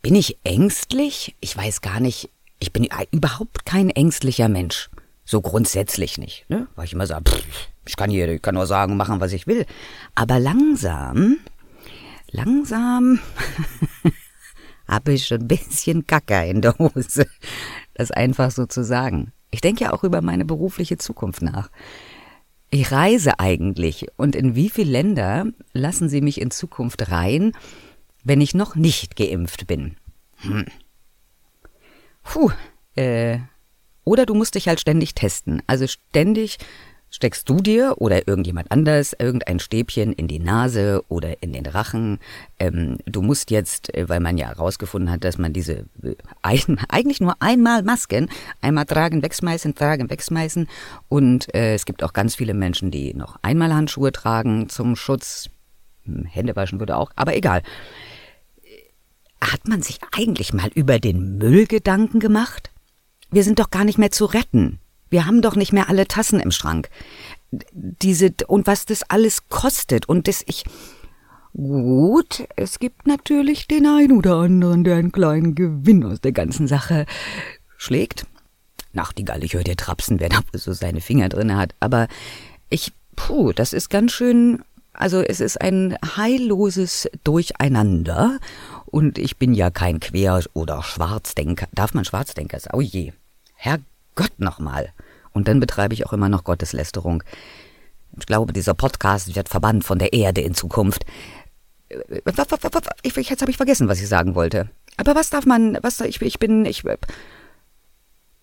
bin 0.01 0.15
ich 0.15 0.37
ängstlich? 0.43 1.35
Ich 1.39 1.55
weiß 1.55 1.81
gar 1.81 1.99
nicht. 1.99 2.29
Ich 2.59 2.71
bin 2.73 2.87
überhaupt 3.11 3.65
kein 3.65 3.89
ängstlicher 3.89 4.49
Mensch. 4.49 4.89
So 5.25 5.41
grundsätzlich 5.41 6.17
nicht, 6.17 6.45
ne? 6.49 6.67
Weil 6.75 6.85
ich 6.85 6.93
immer 6.93 7.07
sage, 7.07 7.29
pff, 7.29 7.43
ich 7.87 7.95
kann 7.95 8.09
hier, 8.09 8.29
ich 8.29 8.41
kann 8.41 8.55
nur 8.55 8.67
sagen, 8.67 8.95
machen, 8.95 9.19
was 9.19 9.33
ich 9.33 9.47
will. 9.47 9.65
Aber 10.13 10.39
langsam, 10.39 11.37
langsam 12.31 13.19
habe 14.87 15.13
ich 15.13 15.27
schon 15.27 15.41
ein 15.41 15.47
bisschen 15.47 16.05
Kacker 16.05 16.45
in 16.45 16.61
der 16.61 16.77
Hose. 16.77 17.27
Das 17.95 18.11
einfach 18.11 18.51
so 18.51 18.65
zu 18.65 18.83
sagen. 18.83 19.31
Ich 19.51 19.61
denke 19.61 19.85
ja 19.85 19.93
auch 19.93 20.03
über 20.03 20.21
meine 20.21 20.45
berufliche 20.45 20.97
Zukunft 20.97 21.41
nach. 21.41 21.69
Ich 22.69 22.91
reise 22.91 23.39
eigentlich 23.39 24.07
und 24.17 24.35
in 24.35 24.55
wie 24.55 24.69
viele 24.69 24.91
Länder 24.91 25.45
lassen 25.73 26.09
Sie 26.09 26.21
mich 26.21 26.41
in 26.41 26.51
Zukunft 26.51 27.09
rein, 27.09 27.53
wenn 28.23 28.41
ich 28.41 28.53
noch 28.53 28.75
nicht 28.75 29.15
geimpft 29.15 29.67
bin? 29.67 29.95
Hm. 30.37 30.65
Puh, 32.23 32.51
äh, 32.95 33.39
Oder 34.05 34.25
du 34.25 34.33
musst 34.33 34.55
dich 34.55 34.67
halt 34.67 34.79
ständig 34.79 35.15
testen. 35.15 35.61
Also 35.67 35.87
ständig 35.87 36.57
steckst 37.15 37.47
du 37.47 37.57
dir 37.57 37.95
oder 37.97 38.27
irgendjemand 38.27 38.71
anders 38.71 39.15
irgendein 39.17 39.59
Stäbchen 39.59 40.11
in 40.11 40.27
die 40.27 40.39
Nase 40.39 41.01
oder 41.07 41.41
in 41.41 41.53
den 41.53 41.65
Rachen. 41.65 42.19
Ähm, 42.59 42.97
du 43.05 43.21
musst 43.21 43.51
jetzt, 43.51 43.93
äh, 43.93 44.09
weil 44.09 44.19
man 44.19 44.37
ja 44.37 44.47
herausgefunden 44.47 45.09
hat, 45.09 45.23
dass 45.23 45.37
man 45.37 45.53
diese 45.53 45.85
äh, 46.03 46.15
ein, 46.41 46.77
eigentlich 46.89 47.21
nur 47.21 47.35
einmal 47.39 47.83
Masken, 47.83 48.29
einmal 48.61 48.85
tragen, 48.85 49.23
wegschmeißen, 49.23 49.75
tragen, 49.75 50.09
wegschmeißen. 50.09 50.67
Und 51.07 51.53
äh, 51.55 51.73
es 51.73 51.85
gibt 51.85 52.03
auch 52.03 52.13
ganz 52.13 52.35
viele 52.35 52.53
Menschen, 52.53 52.91
die 52.91 53.13
noch 53.13 53.37
einmal 53.41 53.73
Handschuhe 53.73 54.11
tragen 54.11 54.67
zum 54.67 54.95
Schutz. 54.95 55.49
Hm, 56.03 56.25
Hände 56.25 56.55
waschen 56.55 56.79
würde 56.79 56.97
auch, 56.97 57.11
aber 57.15 57.35
egal. 57.35 57.63
Hat 59.39 59.67
man 59.67 59.81
sich 59.81 59.99
eigentlich 60.11 60.53
mal 60.53 60.69
über 60.73 60.99
den 60.99 61.37
Müll 61.37 61.65
Gedanken 61.65 62.19
gemacht? 62.19 62.71
Wir 63.31 63.43
sind 63.43 63.59
doch 63.59 63.69
gar 63.69 63.83
nicht 63.83 63.97
mehr 63.97 64.11
zu 64.11 64.25
retten. 64.25 64.79
Wir 65.09 65.25
haben 65.25 65.41
doch 65.41 65.55
nicht 65.55 65.73
mehr 65.73 65.89
alle 65.89 66.07
Tassen 66.07 66.39
im 66.39 66.51
Schrank. 66.51 66.89
Diese, 67.51 68.33
und 68.47 68.67
was 68.67 68.85
das 68.85 69.03
alles 69.09 69.47
kostet 69.49 70.09
und 70.09 70.27
das 70.27 70.43
ich, 70.47 70.65
Gut, 71.55 72.45
es 72.57 72.79
gibt 72.79 73.07
natürlich 73.07 73.65
den 73.65 73.85
einen 73.85 74.17
oder 74.17 74.35
anderen, 74.35 74.83
der 74.83 74.97
einen 74.97 75.13
kleinen 75.13 75.55
Gewinn 75.55 76.03
aus 76.03 76.19
der 76.19 76.33
ganzen 76.33 76.67
Sache 76.67 77.05
schlägt. 77.77 78.25
Nachtigall, 78.91 79.41
ich 79.41 79.53
höre 79.53 79.63
dir 79.63 79.77
trapsen, 79.77 80.19
wer 80.19 80.27
da 80.27 80.39
so 80.51 80.73
seine 80.73 80.99
Finger 80.99 81.29
drin 81.29 81.55
hat. 81.55 81.73
Aber 81.79 82.09
ich, 82.69 82.91
puh, 83.15 83.53
das 83.53 83.71
ist 83.71 83.89
ganz 83.89 84.11
schön, 84.11 84.63
also 84.91 85.21
es 85.21 85.39
ist 85.39 85.61
ein 85.61 85.97
heilloses 86.17 87.09
Durcheinander. 87.23 88.39
Und 88.95 89.17
ich 89.17 89.35
bin 89.35 89.53
ja 89.53 89.71
kein 89.71 89.99
Quer- 89.99 90.45
oder 90.53 90.81
Schwarzdenker. 90.81 91.67
Darf 91.73 91.93
man 91.93 92.05
Schwarzdenker 92.05 92.61
sein? 92.61 92.71
Oh 92.73 92.79
je. 92.79 93.11
Herrgott 93.53 94.31
nochmal. 94.37 94.93
Und 95.33 95.49
dann 95.49 95.59
betreibe 95.59 95.93
ich 95.93 96.05
auch 96.05 96.13
immer 96.13 96.29
noch 96.29 96.45
Gotteslästerung. 96.45 97.21
Ich 98.17 98.25
glaube, 98.25 98.53
dieser 98.53 98.73
Podcast 98.73 99.35
wird 99.35 99.49
verbannt 99.49 99.83
von 99.83 99.99
der 99.99 100.13
Erde 100.13 100.39
in 100.39 100.55
Zukunft. 100.55 101.05
Ich, 103.03 103.15
jetzt 103.17 103.41
habe 103.41 103.51
ich 103.51 103.57
vergessen, 103.57 103.89
was 103.89 103.99
ich 103.99 104.07
sagen 104.07 104.33
wollte. 104.33 104.69
Aber 104.95 105.13
was 105.13 105.29
darf 105.29 105.45
man, 105.45 105.77
was, 105.81 105.99
ich, 105.99 106.21
ich 106.21 106.39
bin, 106.39 106.63
ich, 106.63 106.85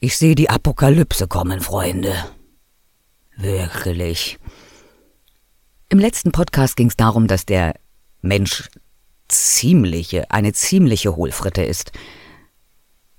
ich 0.00 0.18
sehe 0.18 0.34
die 0.34 0.50
Apokalypse 0.50 1.28
kommen, 1.28 1.60
Freunde. 1.60 2.14
Wirklich. 3.38 4.38
Im 5.88 5.98
letzten 5.98 6.30
Podcast 6.30 6.76
ging 6.76 6.88
es 6.88 6.96
darum, 6.98 7.26
dass 7.26 7.46
der 7.46 7.74
Mensch 8.20 8.68
ziemliche, 9.28 10.30
eine 10.30 10.52
ziemliche 10.52 11.16
Hohlfritte 11.16 11.62
ist. 11.62 11.92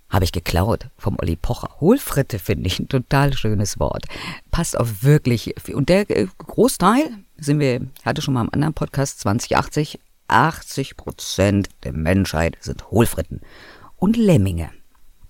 Habe 0.10 0.26
ich 0.26 0.32
geklaut 0.32 0.90
vom 0.98 1.18
Olli 1.20 1.36
Pocher. 1.36 1.76
Hohlfritte 1.80 2.38
finde 2.38 2.68
ich 2.68 2.80
ein 2.80 2.88
total 2.88 3.34
schönes 3.34 3.80
Wort. 3.80 4.06
Passt 4.52 4.78
auf 4.78 5.04
wirklich. 5.04 5.56
Und 5.74 5.90
der 5.90 6.10
äh, 6.10 6.28
Großteil, 6.38 7.10
sind 7.38 7.60
wir, 7.60 7.82
hatte 8.06 8.22
schon 8.22 8.36
mal 8.36 8.44
im 8.44 8.54
anderen 8.54 8.76
Podcast 8.76 9.22
2080, 9.22 10.00
80 10.28 10.98
Prozent 10.98 11.70
der 11.84 11.94
Menschheit 11.94 12.58
sind 12.60 12.92
Hohlfritten. 12.92 13.42
Und 13.96 14.16
Lemminge. 14.16 14.70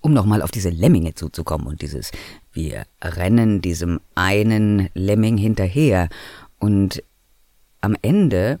Um 0.00 0.12
nochmal 0.12 0.42
auf 0.42 0.50
diese 0.50 0.68
Lemminge 0.68 1.14
zuzukommen 1.14 1.66
und 1.66 1.80
dieses, 1.80 2.10
wir 2.52 2.84
rennen 3.02 3.62
diesem 3.62 4.00
einen 4.14 4.90
Lemming 4.92 5.38
hinterher 5.38 6.10
und 6.58 7.02
am 7.80 7.96
Ende 8.02 8.60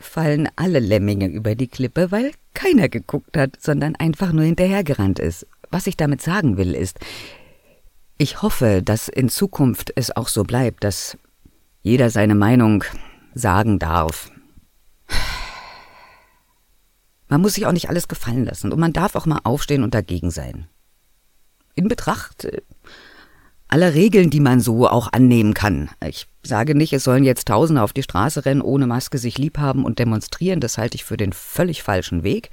fallen 0.00 0.48
alle 0.56 0.78
Lemminge 0.80 1.28
über 1.28 1.54
die 1.54 1.68
Klippe, 1.68 2.10
weil 2.10 2.32
keiner 2.54 2.88
geguckt 2.88 3.36
hat, 3.36 3.60
sondern 3.60 3.96
einfach 3.96 4.32
nur 4.32 4.44
hinterhergerannt 4.44 5.18
ist. 5.18 5.46
Was 5.70 5.86
ich 5.86 5.96
damit 5.96 6.22
sagen 6.22 6.56
will, 6.56 6.74
ist, 6.74 6.98
ich 8.16 8.42
hoffe, 8.42 8.82
dass 8.82 9.08
in 9.08 9.28
Zukunft 9.28 9.92
es 9.94 10.14
auch 10.14 10.28
so 10.28 10.42
bleibt, 10.42 10.84
dass 10.84 11.16
jeder 11.82 12.10
seine 12.10 12.34
Meinung 12.34 12.84
sagen 13.34 13.78
darf. 13.78 14.30
Man 17.28 17.40
muss 17.40 17.54
sich 17.54 17.66
auch 17.66 17.72
nicht 17.72 17.88
alles 17.88 18.08
gefallen 18.08 18.44
lassen 18.44 18.72
und 18.72 18.80
man 18.80 18.92
darf 18.92 19.14
auch 19.14 19.26
mal 19.26 19.40
aufstehen 19.44 19.82
und 19.82 19.94
dagegen 19.94 20.30
sein. 20.30 20.66
In 21.74 21.86
Betracht 21.86 22.46
äh, 22.46 22.62
aller 23.68 23.94
Regeln, 23.94 24.30
die 24.30 24.40
man 24.40 24.60
so 24.60 24.88
auch 24.88 25.12
annehmen 25.12 25.54
kann. 25.54 25.90
Ich 26.04 26.26
sage 26.42 26.74
nicht, 26.74 26.92
es 26.92 27.04
sollen 27.04 27.24
jetzt 27.24 27.48
Tausende 27.48 27.82
auf 27.82 27.92
die 27.92 28.02
Straße 28.02 28.44
rennen, 28.44 28.62
ohne 28.62 28.86
Maske 28.86 29.18
sich 29.18 29.38
lieb 29.38 29.58
haben 29.58 29.84
und 29.84 29.98
demonstrieren, 29.98 30.60
das 30.60 30.78
halte 30.78 30.96
ich 30.96 31.04
für 31.04 31.16
den 31.16 31.32
völlig 31.32 31.82
falschen 31.82 32.22
Weg. 32.22 32.50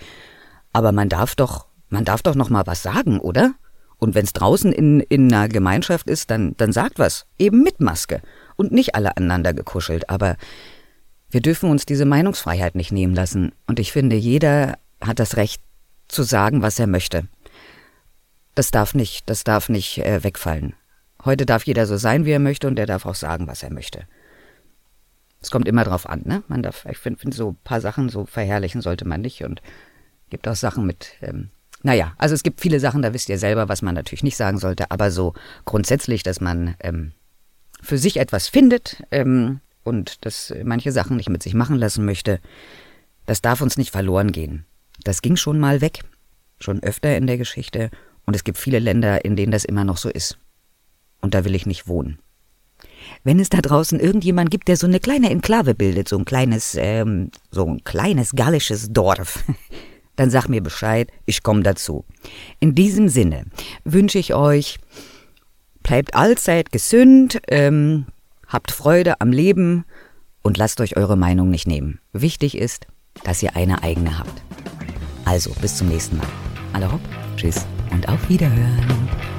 Aber 0.73 0.91
man 0.91 1.09
darf 1.09 1.35
doch, 1.35 1.67
man 1.89 2.05
darf 2.05 2.21
doch 2.21 2.35
noch 2.35 2.49
mal 2.49 2.67
was 2.67 2.83
sagen, 2.83 3.19
oder? 3.19 3.53
Und 3.97 4.13
wenn's 4.13 4.33
draußen 4.33 4.73
in, 4.73 4.99
in 4.99 5.33
einer 5.33 5.47
Gemeinschaft 5.47 6.09
ist, 6.09 6.29
dann, 6.29 6.55
dann 6.57 6.73
sagt 6.73 6.99
was. 6.99 7.25
Eben 7.39 7.63
mit 7.63 7.79
Maske. 7.79 8.21
Und 8.57 8.73
nicht 8.73 8.93
alle 8.93 9.15
aneinander 9.15 9.53
gekuschelt. 9.53 10.09
Aber 10.09 10.35
wir 11.29 11.41
dürfen 11.41 11.69
uns 11.69 11.85
diese 11.85 12.05
Meinungsfreiheit 12.05 12.75
nicht 12.75 12.91
nehmen 12.91 13.15
lassen. 13.15 13.53
Und 13.67 13.79
ich 13.79 13.93
finde, 13.93 14.17
jeder 14.17 14.77
hat 15.01 15.19
das 15.19 15.37
Recht 15.37 15.61
zu 16.09 16.23
sagen, 16.23 16.61
was 16.61 16.77
er 16.77 16.87
möchte. 16.87 17.27
Das 18.53 18.71
darf 18.71 18.93
nicht, 18.93 19.29
das 19.29 19.43
darf 19.43 19.69
nicht 19.69 19.99
äh, 19.99 20.23
wegfallen. 20.23 20.75
Heute 21.25 21.47
darf 21.47 21.63
jeder 21.63 21.87
so 21.87 21.97
sein, 21.97 22.25
wie 22.25 22.31
er 22.31 22.39
möchte, 22.39 22.67
und 22.67 22.77
er 22.77 22.85
darf 22.85 23.07
auch 23.07 23.15
sagen, 23.15 23.47
was 23.47 23.63
er 23.63 23.73
möchte. 23.73 24.03
Es 25.41 25.49
kommt 25.49 25.67
immer 25.67 25.83
drauf 25.83 26.07
an, 26.07 26.21
ne? 26.23 26.43
Man 26.47 26.61
darf, 26.61 26.85
ich 26.89 26.99
finde, 26.99 27.19
find 27.19 27.33
so 27.33 27.49
ein 27.49 27.57
paar 27.63 27.81
Sachen 27.81 28.09
so 28.09 28.25
verherrlichen 28.25 28.81
sollte 28.81 29.07
man 29.07 29.21
nicht 29.21 29.43
und 29.43 29.61
gibt 30.29 30.47
auch 30.47 30.55
Sachen 30.55 30.85
mit, 30.85 31.13
ähm, 31.21 31.49
naja, 31.81 32.13
also 32.17 32.35
es 32.35 32.43
gibt 32.43 32.61
viele 32.61 32.79
Sachen, 32.79 33.01
da 33.01 33.13
wisst 33.13 33.29
ihr 33.29 33.39
selber, 33.39 33.69
was 33.69 33.81
man 33.81 33.95
natürlich 33.95 34.23
nicht 34.23 34.37
sagen 34.37 34.59
sollte, 34.59 34.91
aber 34.91 35.11
so 35.11 35.33
grundsätzlich, 35.65 36.23
dass 36.23 36.41
man 36.41 36.75
ähm, 36.79 37.11
für 37.81 37.97
sich 37.97 38.17
etwas 38.17 38.47
findet 38.47 39.03
ähm, 39.11 39.61
und 39.83 40.25
dass 40.25 40.53
manche 40.63 40.91
Sachen 40.91 41.17
nicht 41.17 41.29
mit 41.29 41.43
sich 41.43 41.53
machen 41.53 41.77
lassen 41.77 42.05
möchte, 42.05 42.39
das 43.25 43.41
darf 43.41 43.61
uns 43.61 43.77
nicht 43.77 43.91
verloren 43.91 44.31
gehen. 44.31 44.65
Das 45.03 45.21
ging 45.21 45.35
schon 45.35 45.59
mal 45.59 45.81
weg, 45.81 46.01
schon 46.59 46.81
öfter 46.81 47.17
in 47.17 47.27
der 47.27 47.37
Geschichte, 47.37 47.89
und 48.27 48.35
es 48.35 48.43
gibt 48.43 48.57
viele 48.57 48.79
Länder, 48.79 49.23
in 49.23 49.35
denen 49.35 49.51
das 49.51 49.65
immer 49.65 49.83
noch 49.83 49.97
so 49.97 50.09
ist 50.09 50.39
und 51.25 51.33
da 51.33 51.43
will 51.43 51.55
ich 51.55 51.65
nicht 51.65 51.87
wohnen. 51.87 52.19
Wenn 53.23 53.39
es 53.39 53.49
da 53.49 53.57
draußen 53.57 53.99
irgendjemand 53.99 54.51
gibt, 54.51 54.67
der 54.67 54.77
so 54.77 54.85
eine 54.85 54.99
kleine 54.99 55.31
Enklave 55.31 55.73
bildet, 55.73 56.07
so 56.07 56.17
ein 56.17 56.25
kleines, 56.25 56.77
ähm, 56.79 57.31
so 57.51 57.65
ein 57.65 57.83
kleines 57.83 58.31
gallisches 58.31 58.89
Dorf, 58.91 59.43
dann 60.15 60.29
sag 60.29 60.47
mir 60.47 60.61
Bescheid, 60.61 61.11
ich 61.25 61.41
komme 61.41 61.63
dazu. 61.63 62.05
In 62.59 62.75
diesem 62.75 63.09
Sinne 63.09 63.45
wünsche 63.83 64.19
ich 64.19 64.35
euch, 64.35 64.77
bleibt 65.81 66.15
allzeit 66.15 66.71
gesund, 66.71 67.41
ähm, 67.47 68.05
habt 68.47 68.71
Freude 68.71 69.19
am 69.19 69.31
Leben 69.31 69.83
und 70.43 70.57
lasst 70.57 70.79
euch 70.79 70.95
eure 70.95 71.17
Meinung 71.17 71.49
nicht 71.49 71.67
nehmen. 71.67 71.99
Wichtig 72.13 72.55
ist, 72.55 72.85
dass 73.23 73.41
ihr 73.41 73.55
eine 73.55 73.81
eigene 73.81 74.19
habt. 74.19 74.43
Also, 75.25 75.51
bis 75.59 75.77
zum 75.77 75.87
nächsten 75.87 76.17
Mal. 76.17 76.27
Alle 76.73 76.91
hopp, 76.91 77.01
tschüss 77.35 77.65
und 77.91 78.07
auf 78.07 78.29
Wiederhören. 78.29 79.34